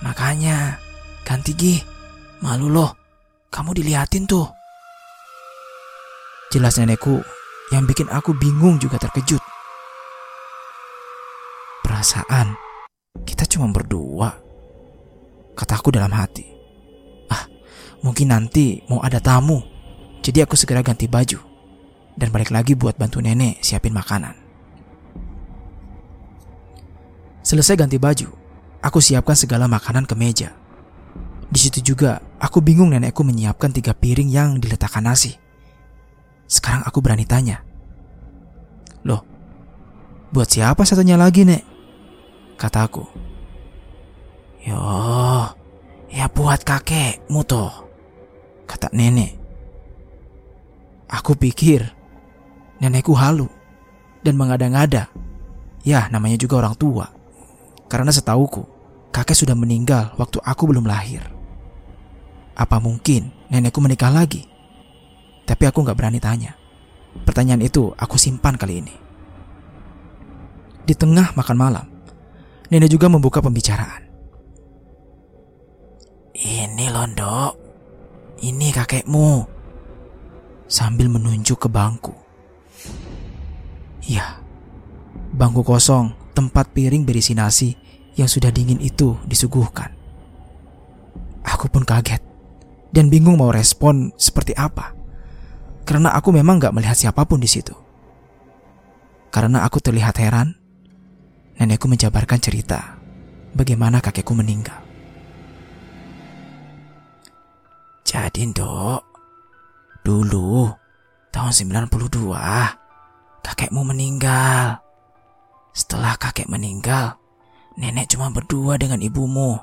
Makanya 0.00 0.80
ganti 1.24 1.52
gih. 1.56 1.80
Malu 2.44 2.68
loh. 2.68 2.92
Kamu 3.48 3.72
diliatin 3.72 4.28
tuh. 4.28 4.48
Jelas 6.52 6.78
nenekku 6.78 7.20
yang 7.72 7.84
bikin 7.84 8.08
aku 8.08 8.32
bingung 8.36 8.80
juga 8.80 8.96
terkejut. 8.96 9.42
Perasaan 11.84 12.56
kita 13.28 13.44
cuma 13.44 13.68
berdua. 13.74 14.32
Kataku 15.52 15.92
dalam 15.92 16.10
hati. 16.10 16.53
Mungkin 18.04 18.28
nanti 18.28 18.84
mau 18.86 19.00
ada 19.00 19.16
tamu. 19.16 19.64
Jadi 20.20 20.44
aku 20.44 20.54
segera 20.60 20.84
ganti 20.84 21.08
baju 21.08 21.40
dan 22.14 22.30
balik 22.30 22.54
lagi 22.54 22.78
buat 22.78 22.94
bantu 22.94 23.18
nenek 23.18 23.58
siapin 23.64 23.96
makanan. 23.96 24.36
Selesai 27.44 27.76
ganti 27.76 28.00
baju, 28.00 28.32
aku 28.80 29.04
siapkan 29.04 29.36
segala 29.36 29.68
makanan 29.68 30.08
ke 30.08 30.16
meja. 30.16 30.56
Di 31.52 31.60
situ 31.60 31.94
juga, 31.94 32.24
aku 32.40 32.64
bingung 32.64 32.90
nenekku 32.90 33.20
menyiapkan 33.20 33.68
tiga 33.68 33.92
piring 33.92 34.32
yang 34.32 34.56
diletakkan 34.56 35.04
nasi. 35.04 35.36
Sekarang 36.48 36.80
aku 36.88 37.04
berani 37.04 37.28
tanya. 37.28 37.60
Loh, 39.04 39.20
buat 40.32 40.48
siapa 40.48 40.88
satunya 40.88 41.20
lagi, 41.20 41.44
Nek? 41.44 41.62
Kataku. 42.56 43.04
Yo, 44.64 44.80
ya 46.08 46.26
buat 46.32 46.64
kakekmu 46.64 47.44
toh. 47.44 47.83
Kata 48.64 48.88
nenek. 48.92 49.36
Aku 51.08 51.36
pikir 51.36 51.84
nenekku 52.80 53.14
halu 53.14 53.46
dan 54.24 54.34
mengada-ngada. 54.34 55.12
Ya, 55.84 56.08
namanya 56.08 56.40
juga 56.40 56.64
orang 56.64 56.74
tua. 56.74 57.12
Karena 57.92 58.08
setauku, 58.08 58.64
kakek 59.12 59.36
sudah 59.36 59.52
meninggal 59.52 60.16
waktu 60.16 60.40
aku 60.40 60.72
belum 60.72 60.88
lahir. 60.88 61.22
Apa 62.56 62.80
mungkin 62.80 63.30
nenekku 63.52 63.78
menikah 63.84 64.08
lagi? 64.08 64.48
Tapi 65.44 65.62
aku 65.68 65.84
gak 65.84 65.98
berani 65.98 66.18
tanya. 66.18 66.56
Pertanyaan 67.22 67.62
itu 67.62 67.92
aku 67.94 68.16
simpan 68.16 68.56
kali 68.56 68.80
ini. 68.80 68.94
Di 70.84 70.92
tengah 70.96 71.36
makan 71.36 71.56
malam, 71.56 71.86
nenek 72.72 72.90
juga 72.90 73.12
membuka 73.12 73.44
pembicaraan. 73.44 74.02
Ini 76.34 76.86
londo, 76.90 77.63
ini 78.44 78.68
kakekmu. 78.68 79.48
Sambil 80.68 81.08
menunjuk 81.08 81.64
ke 81.64 81.68
bangku. 81.68 82.12
Iya, 84.04 84.40
bangku 85.32 85.64
kosong 85.64 86.12
tempat 86.36 86.72
piring 86.76 87.08
berisi 87.08 87.32
nasi 87.32 87.72
yang 88.20 88.28
sudah 88.28 88.52
dingin 88.52 88.80
itu 88.80 89.16
disuguhkan. 89.24 89.92
Aku 91.44 91.68
pun 91.72 91.84
kaget 91.84 92.20
dan 92.92 93.08
bingung 93.08 93.40
mau 93.40 93.48
respon 93.48 94.12
seperti 94.20 94.52
apa. 94.56 94.92
Karena 95.84 96.12
aku 96.16 96.32
memang 96.32 96.60
gak 96.60 96.72
melihat 96.72 96.96
siapa 96.96 97.28
pun 97.28 97.40
di 97.40 97.48
situ. 97.48 97.76
Karena 99.28 99.64
aku 99.68 99.80
terlihat 99.84 100.16
heran, 100.16 100.56
nenekku 101.60 101.84
menjabarkan 101.88 102.40
cerita 102.40 102.96
bagaimana 103.52 104.00
kakekku 104.00 104.32
meninggal. 104.32 104.83
Jadi, 108.14 108.46
Dok, 108.54 109.02
dulu 110.06 110.70
tahun 111.34 111.50
92 111.50 111.90
kakekmu 113.42 113.82
meninggal. 113.82 114.78
Setelah 115.74 116.14
kakek 116.14 116.46
meninggal, 116.46 117.18
nenek 117.74 118.14
cuma 118.14 118.30
berdua 118.30 118.78
dengan 118.78 119.02
ibumu. 119.02 119.58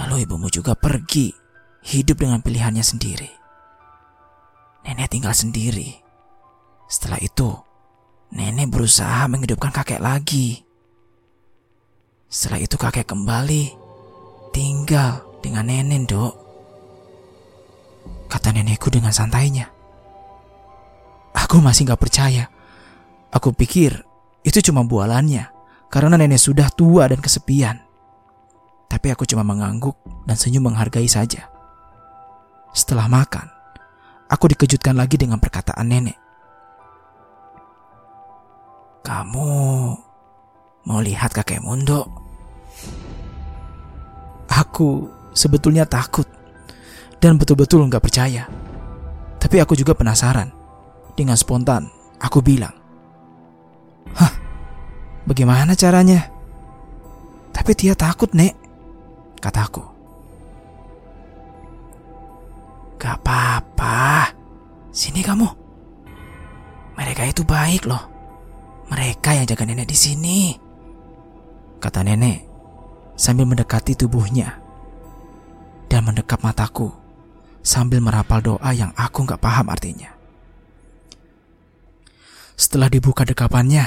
Lalu 0.00 0.24
ibumu 0.24 0.48
juga 0.48 0.72
pergi, 0.72 1.28
hidup 1.84 2.24
dengan 2.24 2.40
pilihannya 2.40 2.80
sendiri. 2.80 3.28
Nenek 4.88 5.12
tinggal 5.12 5.36
sendiri. 5.36 6.00
Setelah 6.88 7.20
itu, 7.20 7.52
nenek 8.32 8.72
berusaha 8.72 9.28
menghidupkan 9.28 9.76
kakek 9.76 10.00
lagi. 10.00 10.64
Setelah 12.32 12.64
itu 12.64 12.80
kakek 12.80 13.04
kembali 13.04 13.76
tinggal 14.56 15.20
dengan 15.44 15.68
nenek, 15.68 16.08
dok. 16.08 16.43
Kata 18.34 18.50
nenekku 18.50 18.90
dengan 18.90 19.14
santainya. 19.14 19.70
Aku 21.38 21.62
masih 21.62 21.86
gak 21.86 22.02
percaya. 22.02 22.50
Aku 23.30 23.54
pikir 23.54 24.02
itu 24.42 24.58
cuma 24.58 24.82
bualannya 24.82 25.54
karena 25.86 26.18
nenek 26.18 26.42
sudah 26.42 26.66
tua 26.74 27.06
dan 27.06 27.22
kesepian. 27.22 27.78
Tapi 28.90 29.06
aku 29.14 29.22
cuma 29.22 29.46
mengangguk 29.46 29.94
dan 30.26 30.34
senyum 30.34 30.66
menghargai 30.66 31.06
saja. 31.06 31.46
Setelah 32.74 33.06
makan, 33.06 33.46
aku 34.26 34.50
dikejutkan 34.50 34.98
lagi 34.98 35.14
dengan 35.14 35.38
perkataan 35.38 35.86
nenek. 35.86 36.18
Kamu 39.06 39.50
mau 40.90 40.98
lihat 40.98 41.30
kakek 41.30 41.62
Mundo? 41.62 42.02
Aku 44.50 45.06
sebetulnya 45.30 45.86
takut 45.86 46.26
dan 47.24 47.40
betul-betul 47.40 47.88
nggak 47.88 48.04
percaya. 48.04 48.44
Tapi 49.40 49.56
aku 49.56 49.72
juga 49.72 49.96
penasaran. 49.96 50.52
Dengan 51.16 51.40
spontan, 51.40 51.88
aku 52.20 52.44
bilang, 52.44 52.76
Hah, 54.12 54.28
bagaimana 55.24 55.72
caranya? 55.72 56.28
Tapi 57.48 57.72
dia 57.72 57.96
takut, 57.96 58.28
Nek, 58.36 58.52
kataku. 59.40 59.80
Gak 63.00 63.16
apa-apa, 63.24 64.28
sini 64.92 65.24
kamu. 65.24 65.48
Mereka 66.98 67.22
itu 67.30 67.40
baik 67.46 67.88
loh. 67.88 68.04
Mereka 68.92 69.32
yang 69.32 69.48
jaga 69.48 69.64
nenek 69.64 69.88
di 69.88 69.96
sini. 69.96 70.40
Kata 71.80 72.04
nenek 72.04 72.44
sambil 73.16 73.48
mendekati 73.48 73.96
tubuhnya 73.96 74.60
dan 75.86 76.04
mendekap 76.04 76.42
mataku 76.42 77.03
sambil 77.64 78.04
merapal 78.04 78.44
doa 78.44 78.70
yang 78.76 78.92
aku 78.92 79.24
nggak 79.24 79.40
paham 79.40 79.72
artinya. 79.72 80.12
Setelah 82.54 82.86
dibuka 82.92 83.26
dekapannya, 83.26 83.82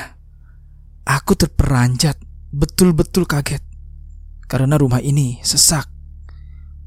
aku 1.08 1.38
terperanjat, 1.40 2.20
betul-betul 2.52 3.24
kaget. 3.24 3.64
Karena 4.50 4.76
rumah 4.76 5.00
ini 5.00 5.40
sesak. 5.46 5.88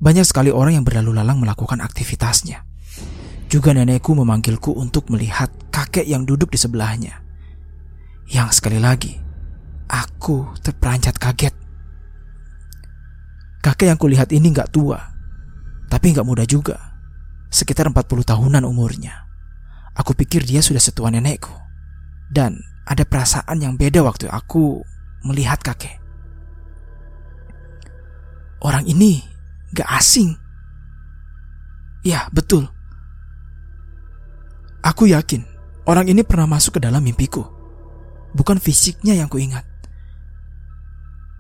Banyak 0.01 0.27
sekali 0.27 0.53
orang 0.53 0.81
yang 0.81 0.85
berlalu 0.85 1.17
lalang 1.17 1.41
melakukan 1.41 1.81
aktivitasnya. 1.81 2.67
Juga 3.49 3.73
nenekku 3.73 4.13
memanggilku 4.13 4.77
untuk 4.77 5.09
melihat 5.09 5.49
kakek 5.73 6.05
yang 6.05 6.29
duduk 6.29 6.53
di 6.53 6.59
sebelahnya. 6.61 7.21
Yang 8.31 8.61
sekali 8.61 8.79
lagi, 8.79 9.17
aku 9.89 10.55
terperanjat 10.63 11.19
kaget. 11.19 11.55
Kakek 13.61 13.93
yang 13.93 14.01
kulihat 14.01 14.33
ini 14.33 14.55
nggak 14.55 14.73
tua, 14.73 15.10
tapi 15.91 16.15
nggak 16.15 16.25
muda 16.25 16.47
juga. 16.47 16.79
Sekitar 17.51 17.91
40 17.91 18.23
tahunan 18.23 18.63
umurnya. 18.63 19.27
Aku 19.99 20.15
pikir 20.15 20.47
dia 20.47 20.63
sudah 20.63 20.79
setua 20.79 21.11
nenekku. 21.11 21.51
Dan 22.31 22.63
ada 22.87 23.03
perasaan 23.03 23.59
yang 23.59 23.75
beda 23.75 24.07
waktu 24.07 24.31
aku 24.31 24.87
melihat 25.27 25.59
kakek. 25.59 25.99
Orang 28.63 28.87
ini 28.87 29.27
gak 29.75 29.91
asing. 29.99 30.39
Ya, 32.07 32.31
betul. 32.31 32.71
Aku 34.81 35.11
yakin 35.11 35.43
orang 35.85 36.07
ini 36.09 36.23
pernah 36.23 36.47
masuk 36.47 36.79
ke 36.79 36.81
dalam 36.87 37.03
mimpiku. 37.03 37.45
Bukan 38.31 38.63
fisiknya 38.63 39.19
yang 39.19 39.27
kuingat. 39.27 39.67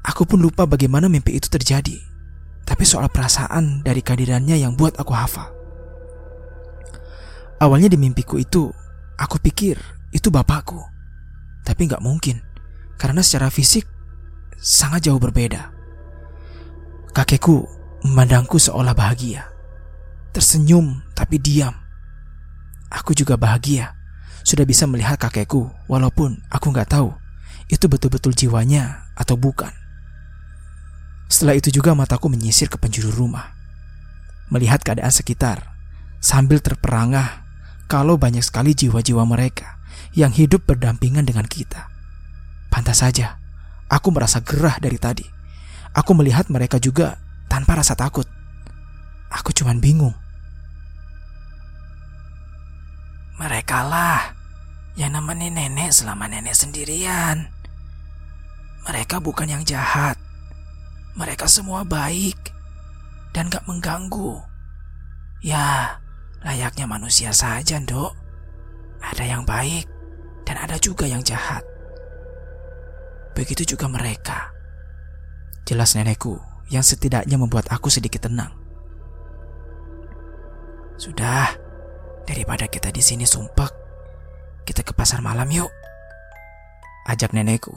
Aku 0.03 0.27
pun 0.27 0.43
lupa 0.43 0.67
bagaimana 0.67 1.07
mimpi 1.07 1.39
itu 1.39 1.47
terjadi. 1.47 2.10
Tapi 2.71 2.87
soal 2.87 3.11
perasaan 3.11 3.83
dari 3.83 3.99
kehadirannya 3.99 4.55
yang 4.55 4.79
buat 4.79 4.95
aku 4.95 5.11
hafal. 5.11 5.51
Awalnya 7.59 7.91
di 7.91 7.99
mimpiku 7.99 8.39
itu, 8.39 8.71
aku 9.19 9.43
pikir 9.43 9.75
itu 10.15 10.31
bapakku. 10.31 10.79
Tapi 11.67 11.91
nggak 11.91 11.99
mungkin, 11.99 12.39
karena 12.95 13.27
secara 13.27 13.51
fisik 13.51 13.91
sangat 14.55 15.11
jauh 15.11 15.19
berbeda. 15.19 15.75
Kakekku 17.11 17.67
memandangku 18.07 18.63
seolah 18.63 18.95
bahagia. 18.95 19.51
Tersenyum 20.31 21.03
tapi 21.19 21.43
diam. 21.43 21.75
Aku 22.87 23.19
juga 23.19 23.35
bahagia 23.35 23.99
sudah 24.47 24.63
bisa 24.63 24.87
melihat 24.87 25.19
kakekku, 25.19 25.69
walaupun 25.91 26.39
aku 26.49 26.71
nggak 26.71 26.95
tahu 26.95 27.13
itu 27.71 27.87
betul-betul 27.87 28.35
jiwanya 28.35 29.11
atau 29.19 29.35
bukan. 29.35 29.80
Setelah 31.31 31.55
itu 31.55 31.71
juga 31.71 31.95
mataku 31.95 32.27
menyisir 32.27 32.67
ke 32.67 32.75
penjuru 32.75 33.15
rumah, 33.15 33.55
melihat 34.51 34.83
keadaan 34.83 35.15
sekitar, 35.15 35.71
sambil 36.19 36.59
terperangah 36.59 37.47
kalau 37.87 38.19
banyak 38.19 38.43
sekali 38.43 38.75
jiwa-jiwa 38.75 39.23
mereka 39.23 39.79
yang 40.11 40.35
hidup 40.35 40.67
berdampingan 40.67 41.23
dengan 41.23 41.47
kita. 41.47 41.87
Pantas 42.67 43.07
saja, 43.07 43.39
aku 43.87 44.11
merasa 44.11 44.43
gerah 44.43 44.83
dari 44.83 44.99
tadi. 44.99 45.27
Aku 45.95 46.19
melihat 46.19 46.51
mereka 46.51 46.83
juga 46.83 47.17
tanpa 47.47 47.79
rasa 47.79 47.95
takut. 47.95 48.27
Aku 49.31 49.55
cuman 49.55 49.79
bingung 49.79 50.15
Mereka 53.41 53.89
lah 53.89 54.37
yang 55.01 55.17
nemenin 55.17 55.57
nenek 55.57 55.97
selama 55.97 56.29
nenek 56.29 56.53
sendirian. 56.53 57.49
Mereka 58.85 59.17
bukan 59.25 59.49
yang 59.49 59.65
jahat. 59.65 60.21
Mereka 61.19 61.47
semua 61.51 61.83
baik 61.83 62.39
dan 63.35 63.51
gak 63.51 63.67
mengganggu. 63.67 64.43
Ya, 65.41 65.99
layaknya 66.45 66.87
manusia 66.87 67.33
saja, 67.33 67.81
Dok. 67.81 68.13
Ada 69.01 69.25
yang 69.25 69.43
baik 69.49 69.89
dan 70.45 70.61
ada 70.61 70.77
juga 70.77 71.09
yang 71.09 71.25
jahat. 71.25 71.65
Begitu 73.33 73.75
juga 73.75 73.89
mereka. 73.89 74.53
Jelas 75.65 75.97
nenekku 75.97 76.37
yang 76.69 76.85
setidaknya 76.85 77.41
membuat 77.41 77.71
aku 77.73 77.89
sedikit 77.89 78.29
tenang. 78.29 78.53
Sudah, 81.01 81.57
Daripada 82.31 82.71
kita 82.71 82.95
di 82.95 83.03
sini 83.03 83.27
sumpek, 83.27 83.75
kita 84.63 84.87
ke 84.87 84.95
pasar 84.95 85.19
malam 85.19 85.51
yuk. 85.51 85.67
Ajak 87.11 87.35
nenekku. 87.35 87.75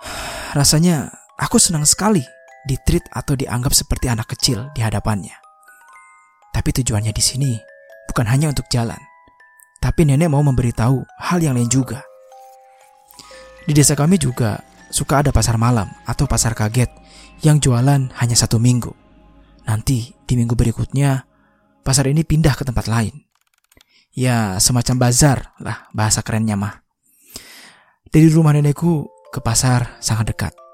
Rasanya 0.56 1.12
aku 1.36 1.60
senang 1.60 1.84
sekali 1.84 2.24
ditreat 2.66 3.06
atau 3.12 3.38
dianggap 3.38 3.72
seperti 3.76 4.10
anak 4.10 4.32
kecil 4.34 4.72
di 4.74 4.82
hadapannya. 4.82 5.36
Tapi 6.50 6.70
tujuannya 6.82 7.12
di 7.12 7.22
sini 7.22 7.52
bukan 8.08 8.26
hanya 8.26 8.48
untuk 8.50 8.66
jalan, 8.72 8.98
tapi 9.78 10.08
nenek 10.08 10.32
mau 10.32 10.42
memberitahu 10.42 11.04
hal 11.20 11.38
yang 11.44 11.54
lain 11.54 11.68
juga. 11.68 12.02
Di 13.68 13.76
desa 13.76 13.94
kami 13.94 14.16
juga 14.16 14.64
suka 14.88 15.20
ada 15.20 15.30
pasar 15.30 15.60
malam 15.60 15.90
atau 16.08 16.24
pasar 16.24 16.56
kaget 16.56 16.88
yang 17.44 17.60
jualan 17.60 18.08
hanya 18.16 18.36
satu 18.36 18.56
minggu. 18.56 18.90
Nanti 19.66 20.14
di 20.24 20.34
minggu 20.38 20.56
berikutnya 20.56 21.26
pasar 21.84 22.08
ini 22.08 22.24
pindah 22.24 22.54
ke 22.56 22.64
tempat 22.64 22.88
lain. 22.88 23.26
Ya, 24.16 24.56
semacam 24.56 24.96
bazar 24.96 25.52
lah 25.60 25.92
bahasa 25.92 26.24
kerennya 26.24 26.56
mah. 26.56 26.80
Dari 28.08 28.32
rumah 28.32 28.56
nenekku 28.56 29.04
ke 29.28 29.44
pasar 29.44 30.00
sangat 30.00 30.32
dekat. 30.32 30.65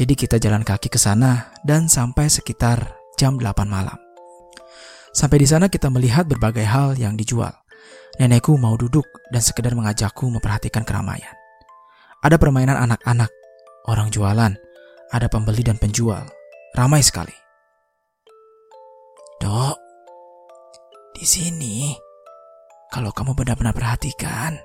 Jadi 0.00 0.16
kita 0.16 0.40
jalan 0.40 0.64
kaki 0.64 0.88
ke 0.88 0.96
sana 0.96 1.52
dan 1.60 1.84
sampai 1.84 2.32
sekitar 2.32 2.96
jam 3.20 3.36
8 3.36 3.68
malam. 3.68 4.00
Sampai 5.12 5.44
di 5.44 5.44
sana 5.44 5.68
kita 5.68 5.92
melihat 5.92 6.24
berbagai 6.24 6.64
hal 6.64 6.96
yang 6.96 7.20
dijual. 7.20 7.52
Nenekku 8.16 8.56
mau 8.56 8.80
duduk 8.80 9.04
dan 9.28 9.44
sekedar 9.44 9.76
mengajakku 9.76 10.24
memperhatikan 10.32 10.88
keramaian. 10.88 11.36
Ada 12.24 12.40
permainan 12.40 12.80
anak-anak, 12.80 13.28
orang 13.92 14.08
jualan, 14.08 14.56
ada 15.12 15.26
pembeli 15.28 15.60
dan 15.60 15.76
penjual. 15.76 16.24
Ramai 16.72 17.04
sekali. 17.04 17.36
Dok, 19.36 19.76
di 21.12 21.28
sini, 21.28 21.92
kalau 22.88 23.12
kamu 23.12 23.36
benar-benar 23.36 23.76
perhatikan, 23.76 24.56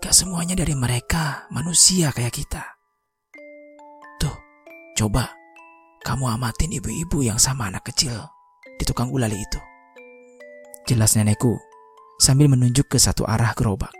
gak 0.00 0.16
semuanya 0.16 0.56
dari 0.56 0.72
mereka 0.72 1.44
manusia 1.52 2.08
kayak 2.16 2.32
kita. 2.32 2.77
Coba 4.98 5.30
kamu 6.02 6.26
amatin 6.26 6.74
ibu-ibu 6.74 7.22
yang 7.22 7.38
sama 7.38 7.70
anak 7.70 7.86
kecil 7.86 8.18
di 8.74 8.82
tukang 8.82 9.06
gulali 9.06 9.38
itu. 9.38 9.60
Jelas 10.90 11.14
nenekku 11.14 11.54
sambil 12.18 12.50
menunjuk 12.50 12.90
ke 12.90 12.98
satu 12.98 13.22
arah 13.22 13.54
gerobak. 13.54 13.94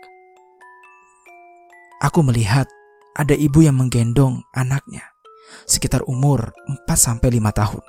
Aku 2.03 2.27
melihat 2.27 2.67
ada 3.15 3.31
ibu 3.31 3.63
yang 3.63 3.79
menggendong 3.79 4.43
anaknya 4.51 5.07
sekitar 5.71 6.03
umur 6.11 6.51
4-5 6.91 7.31
tahun. 7.55 7.85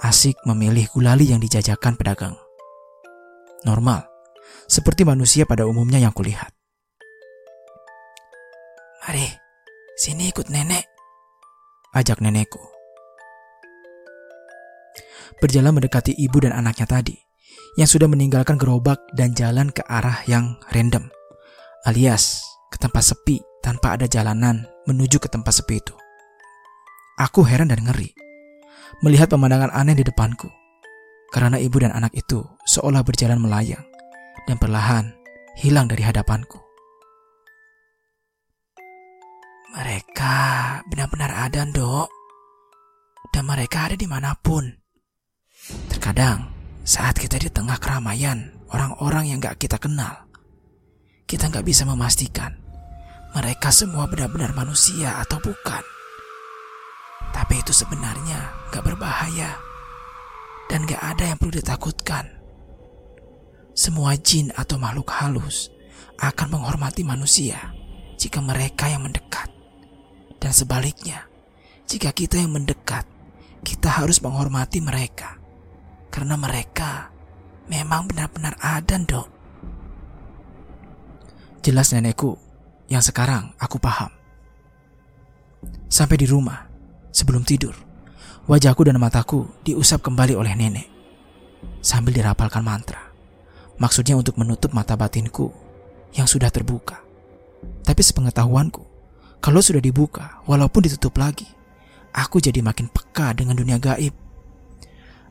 Asik 0.00 0.40
memilih 0.48 0.88
gulali 0.88 1.36
yang 1.36 1.40
dijajakan 1.44 2.00
pedagang. 2.00 2.36
Normal, 3.68 4.08
seperti 4.64 5.04
manusia 5.04 5.44
pada 5.44 5.68
umumnya 5.68 6.00
yang 6.00 6.16
kulihat. 6.16 6.48
Mari, 9.04 9.28
sini 10.00 10.32
ikut 10.32 10.48
nenek. 10.48 10.95
Ajak 11.96 12.20
nenekku. 12.20 12.60
Berjalan 15.40 15.80
mendekati 15.80 16.12
ibu 16.12 16.44
dan 16.44 16.52
anaknya 16.52 16.84
tadi, 16.84 17.16
yang 17.80 17.88
sudah 17.88 18.04
meninggalkan 18.04 18.60
gerobak 18.60 19.00
dan 19.16 19.32
jalan 19.32 19.72
ke 19.72 19.80
arah 19.88 20.20
yang 20.28 20.60
random, 20.76 21.08
alias 21.88 22.44
ke 22.68 22.76
tempat 22.76 23.00
sepi 23.00 23.40
tanpa 23.64 23.96
ada 23.96 24.04
jalanan 24.04 24.68
menuju 24.84 25.16
ke 25.16 25.32
tempat 25.32 25.56
sepi 25.56 25.80
itu. 25.80 25.96
Aku 27.16 27.48
heran 27.48 27.72
dan 27.72 27.80
ngeri 27.80 28.12
melihat 29.00 29.32
pemandangan 29.32 29.72
aneh 29.72 29.96
di 29.96 30.04
depanku 30.04 30.52
karena 31.32 31.56
ibu 31.56 31.80
dan 31.80 31.96
anak 31.96 32.12
itu 32.12 32.44
seolah 32.68 33.00
berjalan 33.00 33.40
melayang 33.40 33.88
dan 34.44 34.60
perlahan 34.60 35.16
hilang 35.56 35.88
dari 35.88 36.04
hadapanku. 36.04 36.65
Mereka 39.76 40.36
benar-benar 40.88 41.30
ada, 41.48 41.68
dok. 41.68 42.08
Dan 43.28 43.44
mereka 43.44 43.92
ada 43.92 43.96
di 44.00 44.08
mana 44.08 44.32
pun. 44.32 44.64
Terkadang, 45.92 46.48
saat 46.80 47.20
kita 47.20 47.36
di 47.36 47.52
tengah 47.52 47.76
keramaian, 47.76 48.56
orang-orang 48.72 49.36
yang 49.36 49.38
gak 49.44 49.60
kita 49.60 49.76
kenal, 49.76 50.24
kita 51.28 51.52
gak 51.52 51.66
bisa 51.66 51.84
memastikan 51.84 52.66
mereka 53.36 53.68
semua 53.68 54.08
benar-benar 54.08 54.56
manusia 54.56 55.20
atau 55.20 55.36
bukan. 55.36 55.84
Tapi 57.36 57.60
itu 57.60 57.68
sebenarnya 57.76 58.72
gak 58.72 58.80
berbahaya 58.80 59.60
dan 60.72 60.88
gak 60.88 61.04
ada 61.04 61.28
yang 61.28 61.36
perlu 61.36 61.52
ditakutkan. 61.52 62.24
Semua 63.76 64.16
jin 64.16 64.48
atau 64.56 64.80
makhluk 64.80 65.12
halus 65.12 65.68
akan 66.16 66.56
menghormati 66.56 67.04
manusia 67.04 67.76
jika 68.16 68.40
mereka 68.40 68.88
yang 68.88 69.04
mendekat. 69.04 69.52
Dan 70.36 70.52
sebaliknya, 70.52 71.26
jika 71.86 72.12
kita 72.12 72.36
yang 72.40 72.52
mendekat, 72.54 73.06
kita 73.66 73.88
harus 73.90 74.22
menghormati 74.22 74.78
mereka. 74.84 75.38
Karena 76.12 76.38
mereka 76.38 77.10
memang 77.66 78.06
benar-benar 78.06 78.54
ada, 78.62 78.96
dok. 79.00 79.28
Jelas 81.66 81.90
nenekku 81.90 82.38
yang 82.86 83.02
sekarang 83.02 83.50
aku 83.58 83.82
paham. 83.82 84.14
Sampai 85.90 86.14
di 86.18 86.26
rumah, 86.30 86.66
sebelum 87.10 87.42
tidur, 87.42 87.74
wajahku 88.46 88.86
dan 88.86 89.02
mataku 89.02 89.50
diusap 89.66 90.06
kembali 90.06 90.38
oleh 90.38 90.54
nenek. 90.54 90.88
Sambil 91.82 92.22
dirapalkan 92.22 92.62
mantra. 92.62 93.02
Maksudnya 93.76 94.14
untuk 94.14 94.38
menutup 94.38 94.70
mata 94.72 94.94
batinku 94.94 95.50
yang 96.14 96.30
sudah 96.30 96.48
terbuka. 96.48 97.02
Tapi 97.82 98.02
sepengetahuanku, 98.02 98.95
kalau 99.46 99.62
sudah 99.62 99.78
dibuka, 99.78 100.42
walaupun 100.42 100.90
ditutup 100.90 101.22
lagi, 101.22 101.46
aku 102.10 102.42
jadi 102.42 102.66
makin 102.66 102.90
peka 102.90 103.30
dengan 103.30 103.54
dunia 103.54 103.78
gaib. 103.78 104.10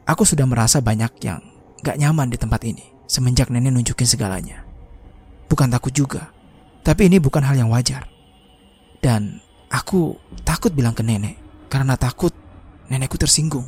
Aku 0.07 0.23
sudah 0.23 0.47
merasa 0.47 0.79
banyak 0.79 1.19
yang 1.19 1.43
gak 1.83 1.99
nyaman 1.99 2.31
di 2.31 2.39
tempat 2.39 2.63
ini 2.63 2.95
semenjak 3.11 3.51
nenek 3.51 3.75
nunjukin 3.75 4.07
segalanya. 4.07 4.63
Bukan 5.51 5.67
takut 5.67 5.91
juga, 5.91 6.31
tapi 6.79 7.11
ini 7.11 7.19
bukan 7.19 7.43
hal 7.43 7.59
yang 7.59 7.67
wajar. 7.67 8.07
Dan 9.03 9.43
aku 9.67 10.15
takut 10.47 10.71
bilang 10.71 10.95
ke 10.95 11.03
nenek 11.03 11.35
karena 11.67 11.99
takut 11.99 12.31
nenekku 12.87 13.19
tersinggung. 13.19 13.67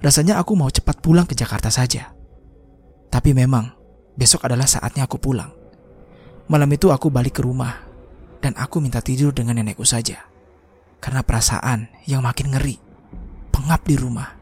Rasanya 0.00 0.40
aku 0.40 0.56
mau 0.56 0.72
cepat 0.72 1.04
pulang 1.04 1.28
ke 1.28 1.36
Jakarta 1.36 1.68
saja. 1.68 2.16
Tapi 3.12 3.36
memang 3.36 3.76
besok 4.16 4.48
adalah 4.48 4.64
saatnya 4.64 5.04
aku 5.04 5.20
pulang. 5.20 5.52
Malam 6.48 6.72
itu 6.72 6.88
aku 6.88 7.12
balik 7.12 7.36
ke 7.36 7.44
rumah 7.44 7.85
dan 8.46 8.54
aku 8.54 8.78
minta 8.78 9.02
tidur 9.02 9.34
dengan 9.34 9.58
nenekku 9.58 9.82
saja. 9.82 10.22
Karena 11.02 11.26
perasaan 11.26 11.90
yang 12.06 12.22
makin 12.22 12.54
ngeri, 12.54 12.78
pengap 13.50 13.82
di 13.82 13.98
rumah. 13.98 14.38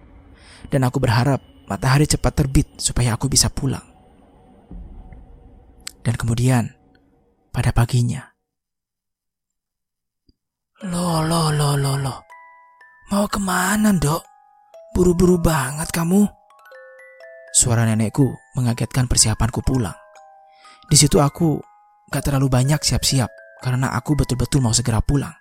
Dan 0.68 0.84
aku 0.84 1.00
berharap 1.00 1.40
matahari 1.64 2.04
cepat 2.04 2.36
terbit 2.36 2.68
supaya 2.76 3.16
aku 3.16 3.32
bisa 3.32 3.48
pulang. 3.48 3.80
Dan 6.04 6.20
kemudian 6.20 6.68
pada 7.48 7.72
paginya. 7.72 8.28
Loh, 10.84 11.24
loh, 11.24 11.48
loh, 11.48 11.80
loh, 11.80 11.96
loh. 11.96 12.20
Mau 13.08 13.24
ke 13.24 13.40
mana, 13.40 13.88
dok? 13.96 14.20
Buru-buru 14.92 15.40
banget 15.40 15.88
kamu. 15.88 16.28
Suara 17.56 17.88
nenekku 17.88 18.28
mengagetkan 18.52 19.08
persiapanku 19.08 19.64
pulang. 19.64 19.96
Di 20.92 20.96
situ 21.00 21.24
aku 21.24 21.56
gak 22.12 22.28
terlalu 22.28 22.52
banyak 22.52 22.84
siap-siap 22.84 23.32
karena 23.64 23.88
aku 23.96 24.12
betul-betul 24.12 24.60
mau 24.60 24.76
segera 24.76 25.00
pulang. 25.00 25.32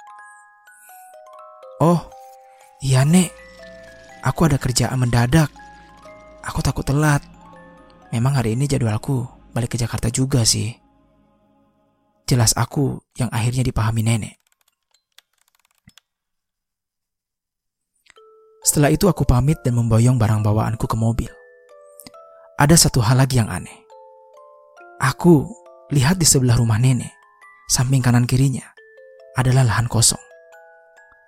Oh, 1.84 2.08
iya 2.80 3.04
nek. 3.04 3.28
Aku 4.24 4.48
ada 4.48 4.56
kerjaan 4.56 4.96
mendadak. 4.96 5.52
Aku 6.48 6.64
takut 6.64 6.88
telat. 6.88 7.20
Memang 8.16 8.40
hari 8.40 8.56
ini 8.56 8.64
jadwalku 8.72 9.28
balik 9.52 9.76
ke 9.76 9.78
Jakarta 9.78 10.08
juga 10.08 10.48
sih. 10.48 10.72
Jelas 12.24 12.56
aku 12.56 13.04
yang 13.20 13.28
akhirnya 13.28 13.68
dipahami 13.68 14.00
nenek. 14.00 14.40
Setelah 18.64 18.96
itu 18.96 19.12
aku 19.12 19.28
pamit 19.28 19.60
dan 19.60 19.76
memboyong 19.76 20.16
barang 20.16 20.40
bawaanku 20.40 20.88
ke 20.88 20.96
mobil. 20.96 21.28
Ada 22.56 22.88
satu 22.88 23.04
hal 23.04 23.20
lagi 23.20 23.44
yang 23.44 23.52
aneh. 23.52 23.84
Aku 25.04 25.52
lihat 25.92 26.16
di 26.16 26.24
sebelah 26.24 26.56
rumah 26.56 26.80
nenek, 26.80 27.12
samping 27.74 28.06
kanan 28.06 28.30
kirinya, 28.30 28.70
adalah 29.34 29.66
lahan 29.66 29.90
kosong. 29.90 30.22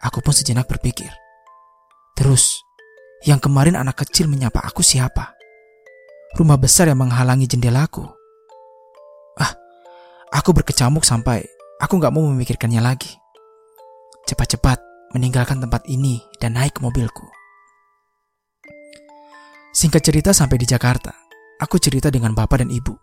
Aku 0.06 0.22
pun 0.22 0.38
sejenak 0.38 0.70
berpikir. 0.70 1.10
Terus, 2.14 2.62
yang 3.26 3.42
kemarin 3.42 3.74
anak 3.74 4.06
kecil 4.06 4.30
menyapa 4.30 4.62
aku 4.62 4.86
siapa? 4.86 5.34
Rumah 6.38 6.62
besar 6.62 6.86
yang 6.86 7.02
menghalangi 7.02 7.50
jendelaku. 7.50 8.06
Aku 10.36 10.52
berkecamuk 10.52 11.08
sampai 11.08 11.48
aku 11.80 11.96
gak 11.96 12.12
mau 12.12 12.28
memikirkannya 12.28 12.84
lagi. 12.84 13.08
Cepat-cepat 14.28 14.84
meninggalkan 15.16 15.64
tempat 15.64 15.88
ini 15.88 16.20
dan 16.44 16.60
naik 16.60 16.76
ke 16.76 16.84
mobilku. 16.84 17.24
Singkat 19.72 20.04
cerita 20.04 20.36
sampai 20.36 20.60
di 20.60 20.68
Jakarta, 20.68 21.16
aku 21.56 21.80
cerita 21.80 22.12
dengan 22.12 22.36
bapak 22.36 22.68
dan 22.68 22.68
ibu. 22.68 23.00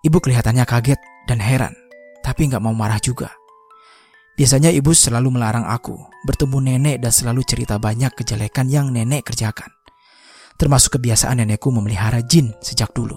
Ibu 0.00 0.16
kelihatannya 0.16 0.64
kaget 0.64 0.96
dan 1.28 1.44
heran, 1.44 1.76
tapi 2.26 2.50
gak 2.50 2.58
mau 2.58 2.74
marah 2.74 2.98
juga. 2.98 3.30
Biasanya 4.34 4.74
ibu 4.74 4.90
selalu 4.90 5.38
melarang 5.38 5.62
aku 5.62 5.94
bertemu 6.26 6.58
nenek 6.58 6.96
dan 6.98 7.14
selalu 7.14 7.46
cerita 7.46 7.78
banyak 7.78 8.10
kejelekan 8.18 8.66
yang 8.66 8.90
nenek 8.90 9.30
kerjakan. 9.30 9.70
Termasuk 10.58 10.98
kebiasaan 10.98 11.38
nenekku 11.38 11.70
memelihara 11.70 12.26
jin 12.26 12.50
sejak 12.58 12.90
dulu. 12.90 13.14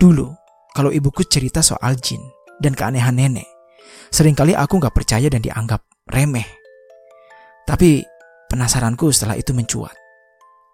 Dulu, 0.00 0.32
kalau 0.72 0.88
ibuku 0.88 1.28
cerita 1.28 1.60
soal 1.60 2.00
jin 2.00 2.24
dan 2.56 2.72
keanehan 2.72 3.12
nenek. 3.12 3.46
Seringkali 4.08 4.56
aku 4.56 4.80
gak 4.80 4.96
percaya 4.96 5.28
dan 5.28 5.44
dianggap 5.44 5.84
remeh. 6.08 6.48
Tapi 7.68 8.00
penasaranku 8.48 9.12
setelah 9.12 9.36
itu 9.36 9.52
mencuat. 9.52 9.92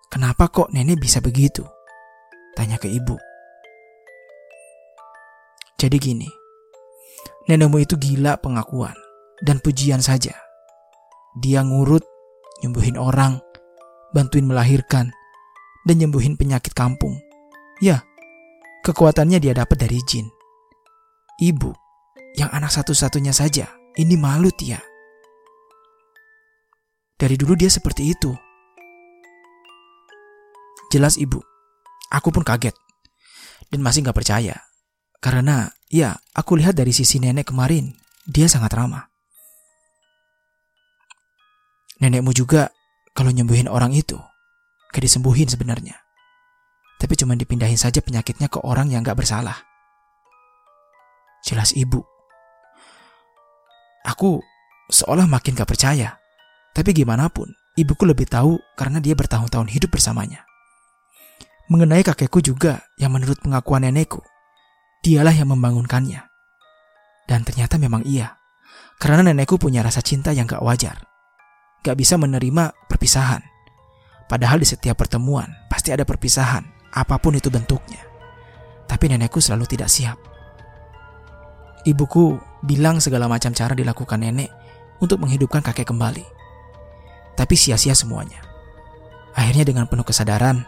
Kenapa 0.06 0.46
kok 0.46 0.70
nenek 0.70 1.02
bisa 1.02 1.18
begitu? 1.18 1.66
Tanya 2.54 2.78
ke 2.78 2.86
ibu. 2.86 3.16
Jadi 5.80 5.96
gini, 5.98 6.28
nenekmu 7.50 7.82
itu 7.82 7.98
gila 7.98 8.38
pengakuan 8.38 8.94
dan 9.42 9.58
pujian 9.58 10.00
saja. 10.00 10.34
Dia 11.40 11.64
ngurut, 11.64 12.04
nyembuhin 12.60 13.00
orang, 13.00 13.40
bantuin 14.12 14.44
melahirkan, 14.44 15.10
dan 15.88 15.94
nyembuhin 15.96 16.36
penyakit 16.36 16.76
kampung. 16.76 17.16
Ya, 17.82 18.04
Kekuatannya 18.82 19.38
dia 19.38 19.54
dapat 19.54 19.86
dari 19.86 20.02
jin. 20.02 20.26
Ibu 21.38 21.70
yang 22.34 22.50
anak 22.50 22.74
satu-satunya 22.74 23.30
saja. 23.30 23.70
Ini 23.94 24.18
malu 24.18 24.50
Tia. 24.50 24.82
Dari 27.14 27.38
dulu 27.38 27.54
dia 27.54 27.70
seperti 27.70 28.10
itu. 28.10 28.34
Jelas 30.90 31.14
ibu. 31.14 31.38
Aku 32.10 32.34
pun 32.34 32.42
kaget. 32.42 32.74
Dan 33.70 33.86
masih 33.86 34.02
gak 34.02 34.18
percaya. 34.18 34.58
Karena, 35.22 35.70
ya, 35.86 36.18
aku 36.34 36.58
lihat 36.58 36.74
dari 36.74 36.90
sisi 36.90 37.22
nenek 37.22 37.54
kemarin, 37.54 37.94
dia 38.26 38.50
sangat 38.50 38.74
ramah. 38.74 39.06
Nenekmu 42.02 42.34
juga, 42.34 42.74
kalau 43.14 43.30
nyembuhin 43.30 43.70
orang 43.70 43.94
itu, 43.94 44.18
gak 44.90 44.98
disembuhin 44.98 45.46
sebenarnya. 45.46 45.94
Tapi 46.98 47.14
cuma 47.14 47.38
dipindahin 47.38 47.78
saja 47.78 48.02
penyakitnya 48.02 48.50
ke 48.50 48.58
orang 48.66 48.90
yang 48.90 49.06
gak 49.06 49.14
bersalah. 49.14 49.62
Jelas 51.46 51.70
ibu. 51.78 52.02
Aku 54.02 54.42
seolah 54.90 55.30
makin 55.30 55.54
gak 55.54 55.70
percaya. 55.70 56.18
Tapi 56.74 56.90
gimana 56.90 57.30
pun, 57.30 57.46
ibuku 57.78 58.02
lebih 58.02 58.26
tahu 58.26 58.58
karena 58.74 58.98
dia 58.98 59.14
bertahun-tahun 59.14 59.70
hidup 59.70 59.94
bersamanya. 59.94 60.42
Mengenai 61.70 62.02
kakekku 62.02 62.42
juga 62.42 62.82
yang 62.98 63.14
menurut 63.14 63.38
pengakuan 63.38 63.86
nenekku, 63.86 64.18
dialah 65.02 65.34
yang 65.34 65.50
membangunkannya. 65.50 66.22
Dan 67.26 67.42
ternyata 67.42 67.76
memang 67.76 68.06
iya, 68.06 68.38
karena 68.96 69.26
nenekku 69.26 69.58
punya 69.58 69.82
rasa 69.82 70.00
cinta 70.00 70.30
yang 70.30 70.46
gak 70.46 70.62
wajar. 70.62 71.02
Gak 71.82 71.98
bisa 71.98 72.14
menerima 72.14 72.72
perpisahan. 72.86 73.42
Padahal 74.30 74.62
di 74.62 74.66
setiap 74.66 74.96
pertemuan 74.96 75.50
pasti 75.66 75.90
ada 75.90 76.06
perpisahan, 76.06 76.64
apa 76.94 77.18
pun 77.18 77.34
itu 77.34 77.50
bentuknya. 77.50 78.00
Tapi 78.86 79.10
nenekku 79.10 79.42
selalu 79.42 79.66
tidak 79.66 79.90
siap. 79.90 80.16
Ibuku 81.82 82.38
bilang 82.62 83.02
segala 83.02 83.26
macam 83.26 83.50
cara 83.50 83.74
dilakukan 83.74 84.22
nenek 84.22 84.48
untuk 85.02 85.18
menghidupkan 85.18 85.66
kakek 85.66 85.90
kembali 85.90 86.42
tapi 87.34 87.54
sia-sia 87.56 87.96
semuanya. 87.96 88.40
Akhirnya 89.32 89.64
dengan 89.64 89.88
penuh 89.88 90.04
kesadaran, 90.04 90.64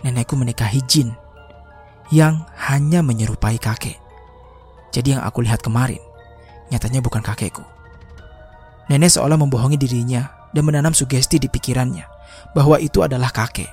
nenekku 0.00 0.34
menikahi 0.36 0.80
jin 0.88 1.12
yang 2.12 2.46
hanya 2.68 3.02
menyerupai 3.02 3.58
kakek. 3.58 3.98
Jadi 4.94 5.16
yang 5.16 5.22
aku 5.22 5.42
lihat 5.42 5.60
kemarin, 5.60 6.00
nyatanya 6.70 7.02
bukan 7.02 7.20
kakekku. 7.20 7.62
Nenek 8.86 9.10
seolah 9.12 9.34
membohongi 9.34 9.74
dirinya 9.76 10.30
dan 10.54 10.62
menanam 10.62 10.94
sugesti 10.94 11.42
di 11.42 11.50
pikirannya 11.50 12.06
bahwa 12.54 12.78
itu 12.78 13.02
adalah 13.02 13.34
kakek. 13.34 13.68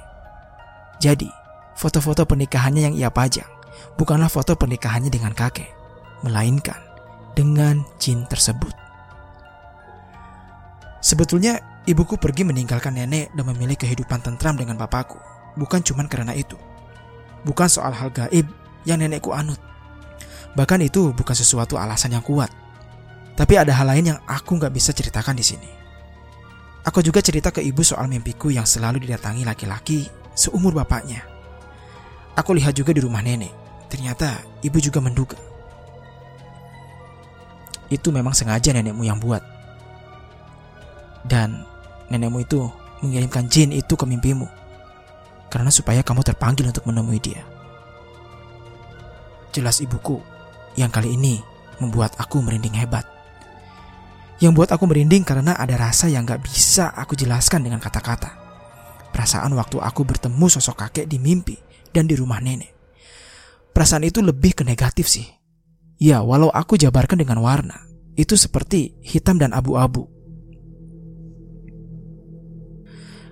Jadi, 0.97 1.29
foto-foto 1.77 2.25
pernikahannya 2.25 2.91
yang 2.91 2.95
ia 2.97 3.09
pajang 3.13 3.49
bukanlah 3.95 4.29
foto 4.29 4.57
pernikahannya 4.57 5.13
dengan 5.13 5.37
kakek, 5.37 5.69
melainkan 6.25 6.79
dengan 7.37 7.85
jin 8.01 8.25
tersebut. 8.25 8.73
Sebetulnya 11.03 11.73
Ibuku 11.83 12.15
pergi 12.15 12.47
meninggalkan 12.47 12.95
nenek 12.95 13.35
dan 13.35 13.43
memilih 13.43 13.75
kehidupan 13.75 14.23
tentram 14.23 14.55
dengan 14.55 14.79
papaku. 14.79 15.19
Bukan 15.59 15.83
cuma 15.83 16.07
karena 16.07 16.31
itu. 16.31 16.55
Bukan 17.43 17.67
soal 17.67 17.91
hal 17.91 18.10
gaib 18.12 18.47
yang 18.88 18.99
nenekku 18.99 19.32
anut. 19.36 19.60
Bahkan 20.53 20.79
itu 20.86 21.12
bukan 21.12 21.36
sesuatu 21.36 21.75
alasan 21.75 22.15
yang 22.15 22.23
kuat. 22.23 22.51
Tapi 23.34 23.58
ada 23.58 23.73
hal 23.73 23.89
lain 23.89 24.13
yang 24.13 24.19
aku 24.29 24.56
nggak 24.56 24.73
bisa 24.73 24.93
ceritakan 24.93 25.34
di 25.34 25.45
sini. 25.45 25.69
Aku 26.84 26.99
juga 26.99 27.23
cerita 27.23 27.49
ke 27.49 27.63
ibu 27.63 27.79
soal 27.82 28.12
mimpiku 28.12 28.51
yang 28.51 28.67
selalu 28.67 29.08
didatangi 29.08 29.47
laki-laki 29.47 30.06
seumur 30.36 30.75
bapaknya. 30.75 31.23
Aku 32.38 32.53
lihat 32.53 32.77
juga 32.77 32.93
di 32.93 33.01
rumah 33.01 33.23
nenek. 33.23 33.49
Ternyata 33.89 34.41
ibu 34.62 34.77
juga 34.82 34.99
menduga. 35.01 35.38
Itu 37.89 38.10
memang 38.10 38.34
sengaja 38.34 38.73
nenekmu 38.73 39.06
yang 39.06 39.21
buat. 39.21 39.41
Dan 41.23 41.63
nenekmu 42.12 42.41
itu 42.43 42.67
mengirimkan 43.01 43.47
jin 43.47 43.71
itu 43.71 43.93
ke 43.95 44.06
mimpimu. 44.06 44.62
Karena 45.53 45.69
supaya 45.69 46.01
kamu 46.01 46.25
terpanggil 46.25 46.65
untuk 46.65 46.89
menemui 46.89 47.21
dia. 47.21 47.45
Jelas 49.53 49.85
ibuku 49.85 50.17
yang 50.73 50.89
kali 50.89 51.13
ini 51.13 51.37
membuat 51.77 52.17
aku 52.17 52.41
merinding 52.41 52.73
hebat. 52.73 53.05
Yang 54.41 54.53
buat 54.57 54.69
aku 54.73 54.89
merinding 54.89 55.21
karena 55.21 55.53
ada 55.53 55.77
rasa 55.77 56.09
yang 56.09 56.25
gak 56.25 56.41
bisa 56.41 56.89
aku 56.97 57.13
jelaskan 57.13 57.61
dengan 57.61 57.77
kata-kata. 57.77 58.33
Perasaan 59.13 59.53
waktu 59.53 59.77
aku 59.77 60.01
bertemu 60.01 60.49
sosok 60.49 60.89
kakek 60.89 61.05
di 61.05 61.21
mimpi 61.21 61.53
dan 61.93 62.09
di 62.09 62.17
rumah 62.17 62.41
nenek. 62.41 62.73
Perasaan 63.69 64.09
itu 64.09 64.25
lebih 64.25 64.57
ke 64.57 64.65
negatif 64.65 65.05
sih. 65.05 65.29
Ya, 66.01 66.25
walau 66.25 66.49
aku 66.49 66.81
jabarkan 66.81 67.21
dengan 67.21 67.45
warna, 67.45 67.77
itu 68.17 68.33
seperti 68.33 68.97
hitam 69.05 69.37
dan 69.37 69.53
abu-abu. 69.53 70.09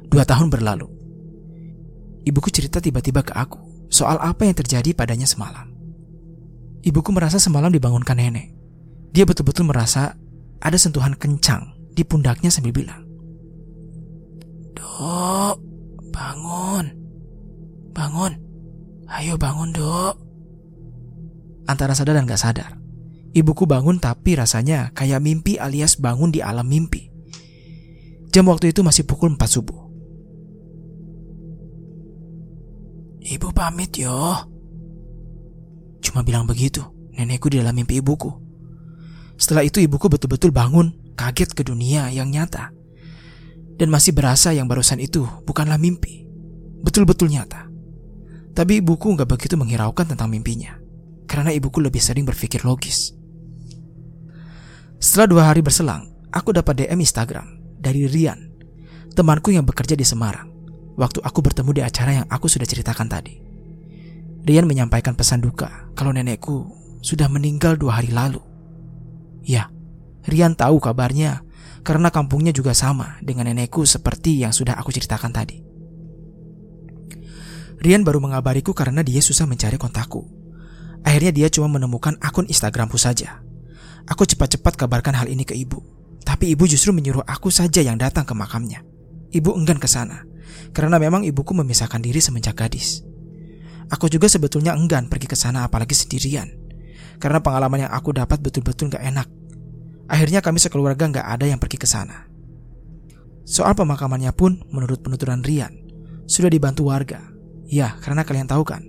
Dua 0.05 0.21
tahun 0.21 0.53
berlalu. 0.53 0.90
Ibuku 2.21 2.53
cerita 2.53 2.77
tiba-tiba 2.77 3.25
ke 3.25 3.33
aku 3.33 3.89
soal 3.89 4.21
apa 4.21 4.45
yang 4.45 4.55
terjadi 4.55 4.93
padanya 4.93 5.25
semalam. 5.25 5.67
Ibuku 6.81 7.09
merasa 7.13 7.37
semalam 7.37 7.69
dibangunkan 7.69 8.17
nenek. 8.17 8.53
Dia 9.11 9.27
betul-betul 9.27 9.67
merasa 9.69 10.17
ada 10.61 10.77
sentuhan 10.77 11.17
kencang 11.17 11.75
di 11.91 12.01
pundaknya 12.07 12.47
sambil 12.53 12.71
bilang, 12.71 13.03
Dok, 14.77 15.57
bangun. 16.13 16.85
Bangun. 17.91 18.33
Ayo 19.11 19.35
bangun, 19.35 19.75
dok. 19.75 20.15
Antara 21.67 21.91
sadar 21.91 22.15
dan 22.15 22.29
gak 22.29 22.39
sadar. 22.39 22.79
Ibuku 23.31 23.63
bangun 23.63 23.99
tapi 23.99 24.35
rasanya 24.35 24.91
kayak 24.91 25.23
mimpi 25.23 25.55
alias 25.55 25.95
bangun 25.99 26.31
di 26.35 26.43
alam 26.43 26.67
mimpi. 26.67 27.11
Jam 28.31 28.47
waktu 28.47 28.71
itu 28.71 28.83
masih 28.83 29.03
pukul 29.07 29.35
4 29.35 29.43
subuh. 29.47 29.80
Ibu 33.21 33.53
pamit 33.53 34.01
yo. 34.01 34.33
Cuma 36.01 36.25
bilang 36.25 36.49
begitu, 36.49 36.81
nenekku 37.13 37.53
di 37.53 37.61
dalam 37.61 37.77
mimpi 37.77 38.01
ibuku. 38.01 38.33
Setelah 39.37 39.61
itu 39.61 39.77
ibuku 39.77 40.09
betul-betul 40.09 40.49
bangun, 40.49 41.13
kaget 41.13 41.53
ke 41.53 41.61
dunia 41.61 42.09
yang 42.09 42.33
nyata. 42.33 42.73
Dan 43.77 43.93
masih 43.93 44.17
berasa 44.17 44.57
yang 44.57 44.65
barusan 44.65 44.97
itu 44.97 45.21
bukanlah 45.45 45.77
mimpi. 45.77 46.25
Betul-betul 46.81 47.29
nyata. 47.29 47.69
Tapi 48.57 48.81
ibuku 48.81 49.13
nggak 49.13 49.29
begitu 49.29 49.53
menghiraukan 49.53 50.17
tentang 50.17 50.29
mimpinya. 50.33 50.81
Karena 51.29 51.53
ibuku 51.53 51.77
lebih 51.77 52.01
sering 52.01 52.25
berpikir 52.25 52.65
logis. 52.65 53.13
Setelah 54.97 55.27
dua 55.29 55.43
hari 55.53 55.61
berselang, 55.61 56.09
aku 56.33 56.57
dapat 56.57 56.85
DM 56.85 57.05
Instagram 57.05 57.45
dari 57.77 58.09
Rian, 58.09 58.49
temanku 59.13 59.53
yang 59.53 59.65
bekerja 59.65 59.93
di 59.93 60.05
Semarang 60.05 60.50
waktu 61.01 61.17
aku 61.25 61.41
bertemu 61.41 61.71
di 61.73 61.81
acara 61.81 62.11
yang 62.21 62.27
aku 62.29 62.45
sudah 62.45 62.69
ceritakan 62.69 63.09
tadi. 63.09 63.41
Rian 64.45 64.69
menyampaikan 64.69 65.17
pesan 65.17 65.41
duka 65.41 65.89
kalau 65.97 66.13
nenekku 66.13 66.69
sudah 67.01 67.25
meninggal 67.25 67.73
dua 67.73 67.97
hari 67.97 68.13
lalu. 68.13 68.41
Ya, 69.41 69.73
Rian 70.29 70.53
tahu 70.53 70.77
kabarnya 70.77 71.41
karena 71.81 72.13
kampungnya 72.13 72.53
juga 72.53 72.77
sama 72.77 73.17
dengan 73.25 73.49
nenekku 73.49 73.81
seperti 73.81 74.45
yang 74.45 74.53
sudah 74.53 74.77
aku 74.77 74.93
ceritakan 74.93 75.33
tadi. 75.33 75.57
Rian 77.81 78.05
baru 78.05 78.21
mengabariku 78.21 78.77
karena 78.77 79.01
dia 79.01 79.17
susah 79.25 79.49
mencari 79.49 79.81
kontakku. 79.81 80.29
Akhirnya 81.01 81.33
dia 81.33 81.47
cuma 81.49 81.65
menemukan 81.65 82.13
akun 82.21 82.45
Instagramku 82.45 83.01
saja. 83.01 83.41
Aku 84.05 84.21
cepat-cepat 84.29 84.77
kabarkan 84.77 85.17
hal 85.17 85.25
ini 85.33 85.41
ke 85.41 85.57
ibu. 85.57 85.81
Tapi 86.21 86.53
ibu 86.53 86.69
justru 86.69 86.93
menyuruh 86.93 87.25
aku 87.25 87.49
saja 87.49 87.81
yang 87.81 87.97
datang 87.97 88.21
ke 88.21 88.37
makamnya. 88.37 88.85
Ibu 89.33 89.57
enggan 89.57 89.81
ke 89.81 89.89
sana 89.89 90.29
karena 90.71 90.97
memang 91.01 91.27
ibuku 91.27 91.51
memisahkan 91.53 91.99
diri 91.99 92.23
semenjak 92.23 92.55
gadis. 92.57 93.03
Aku 93.91 94.07
juga 94.07 94.31
sebetulnya 94.31 94.71
enggan 94.71 95.11
pergi 95.11 95.27
ke 95.27 95.35
sana 95.35 95.67
apalagi 95.67 95.91
sendirian. 95.91 96.47
Karena 97.19 97.43
pengalaman 97.43 97.85
yang 97.85 97.91
aku 97.91 98.15
dapat 98.15 98.39
betul-betul 98.39 98.87
gak 98.89 99.03
enak. 99.03 99.27
Akhirnya 100.07 100.39
kami 100.39 100.63
sekeluarga 100.63 101.11
gak 101.11 101.27
ada 101.27 101.45
yang 101.45 101.59
pergi 101.59 101.77
ke 101.77 101.85
sana. 101.85 102.25
Soal 103.43 103.75
pemakamannya 103.75 104.31
pun 104.31 104.63
menurut 104.71 105.03
penuturan 105.03 105.43
Rian 105.43 105.75
sudah 106.23 106.47
dibantu 106.47 106.87
warga. 106.87 107.19
Ya, 107.67 107.99
karena 107.99 108.23
kalian 108.23 108.47
tahu 108.47 108.63
kan, 108.63 108.83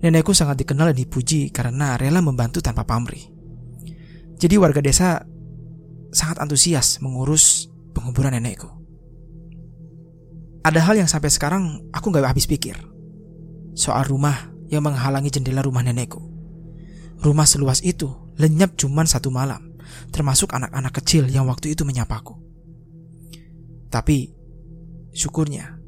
nenekku 0.00 0.32
sangat 0.32 0.64
dikenal 0.64 0.92
dan 0.92 0.98
dipuji 0.98 1.52
karena 1.52 2.00
rela 2.00 2.24
membantu 2.24 2.64
tanpa 2.64 2.88
pamrih. 2.88 3.28
Jadi 4.40 4.56
warga 4.56 4.80
desa 4.80 5.20
sangat 6.16 6.40
antusias 6.40 6.96
mengurus 7.04 7.68
penguburan 7.92 8.32
nenekku. 8.32 8.79
Ada 10.60 10.80
hal 10.84 11.00
yang 11.00 11.08
sampai 11.08 11.32
sekarang 11.32 11.88
aku 11.88 12.12
gak 12.12 12.36
habis 12.36 12.44
pikir. 12.44 12.76
Soal 13.72 14.04
rumah 14.04 14.52
yang 14.68 14.84
menghalangi 14.84 15.32
jendela 15.32 15.64
rumah 15.64 15.80
nenekku. 15.80 16.20
Rumah 17.20 17.48
seluas 17.48 17.80
itu 17.84 18.08
lenyap 18.36 18.76
cuman 18.76 19.04
satu 19.04 19.28
malam, 19.28 19.76
termasuk 20.12 20.52
anak-anak 20.52 20.92
kecil 21.00 21.28
yang 21.28 21.48
waktu 21.48 21.76
itu 21.76 21.84
menyapaku. 21.84 22.36
Tapi, 23.92 24.32
syukurnya, 25.12 25.80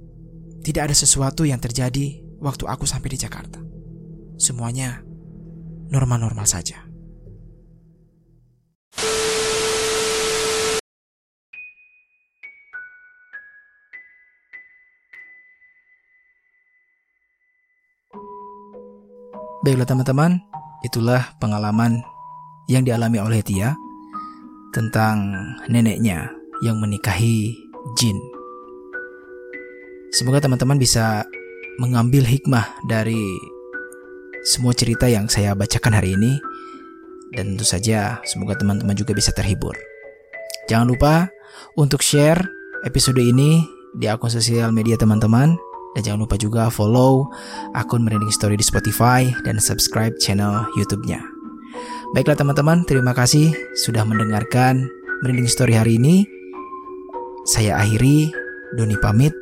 tidak 0.60 0.90
ada 0.90 0.96
sesuatu 0.96 1.48
yang 1.48 1.62
terjadi 1.62 2.20
waktu 2.42 2.64
aku 2.68 2.84
sampai 2.84 3.14
di 3.14 3.18
Jakarta. 3.20 3.62
Semuanya 4.36 5.00
normal-normal 5.88 6.44
saja. 6.44 6.91
Baiklah 19.62 19.86
teman-teman, 19.86 20.42
itulah 20.82 21.38
pengalaman 21.38 22.02
yang 22.66 22.82
dialami 22.82 23.22
oleh 23.22 23.46
Tia 23.46 23.78
tentang 24.74 25.38
neneknya 25.70 26.34
yang 26.66 26.82
menikahi 26.82 27.54
jin. 27.94 28.18
Semoga 30.10 30.42
teman-teman 30.42 30.82
bisa 30.82 31.22
mengambil 31.78 32.26
hikmah 32.26 32.74
dari 32.90 33.22
semua 34.42 34.74
cerita 34.74 35.06
yang 35.06 35.30
saya 35.30 35.54
bacakan 35.54 35.94
hari 35.94 36.18
ini 36.18 36.42
dan 37.30 37.54
tentu 37.54 37.62
saja 37.62 38.18
semoga 38.26 38.58
teman-teman 38.58 38.98
juga 38.98 39.14
bisa 39.14 39.30
terhibur. 39.30 39.78
Jangan 40.66 40.90
lupa 40.90 41.30
untuk 41.78 42.02
share 42.02 42.42
episode 42.82 43.22
ini 43.22 43.62
di 43.94 44.10
akun 44.10 44.26
sosial 44.26 44.74
media 44.74 44.98
teman-teman 44.98 45.54
dan 45.96 46.00
jangan 46.02 46.20
lupa 46.24 46.36
juga 46.40 46.72
follow 46.72 47.28
akun 47.76 48.04
Merinding 48.04 48.32
Story 48.32 48.56
di 48.56 48.64
Spotify 48.64 49.28
dan 49.44 49.60
subscribe 49.60 50.16
channel 50.16 50.64
YouTube-nya. 50.76 51.20
Baiklah 52.12 52.36
teman-teman, 52.36 52.84
terima 52.84 53.16
kasih 53.16 53.52
sudah 53.72 54.04
mendengarkan 54.04 54.84
Merinding 55.24 55.48
Story 55.48 55.72
hari 55.76 55.96
ini. 55.96 56.28
Saya 57.48 57.80
akhiri, 57.80 58.28
Doni 58.76 58.96
pamit. 59.00 59.32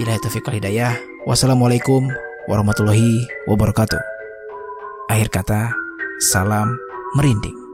Bila 0.00 0.16
itu 0.16 0.30
hidayah, 0.30 0.96
wassalamualaikum 1.28 2.08
warahmatullahi 2.48 3.26
wabarakatuh. 3.50 4.00
Akhir 5.12 5.28
kata, 5.28 5.72
salam 6.20 6.76
merinding. 7.16 7.67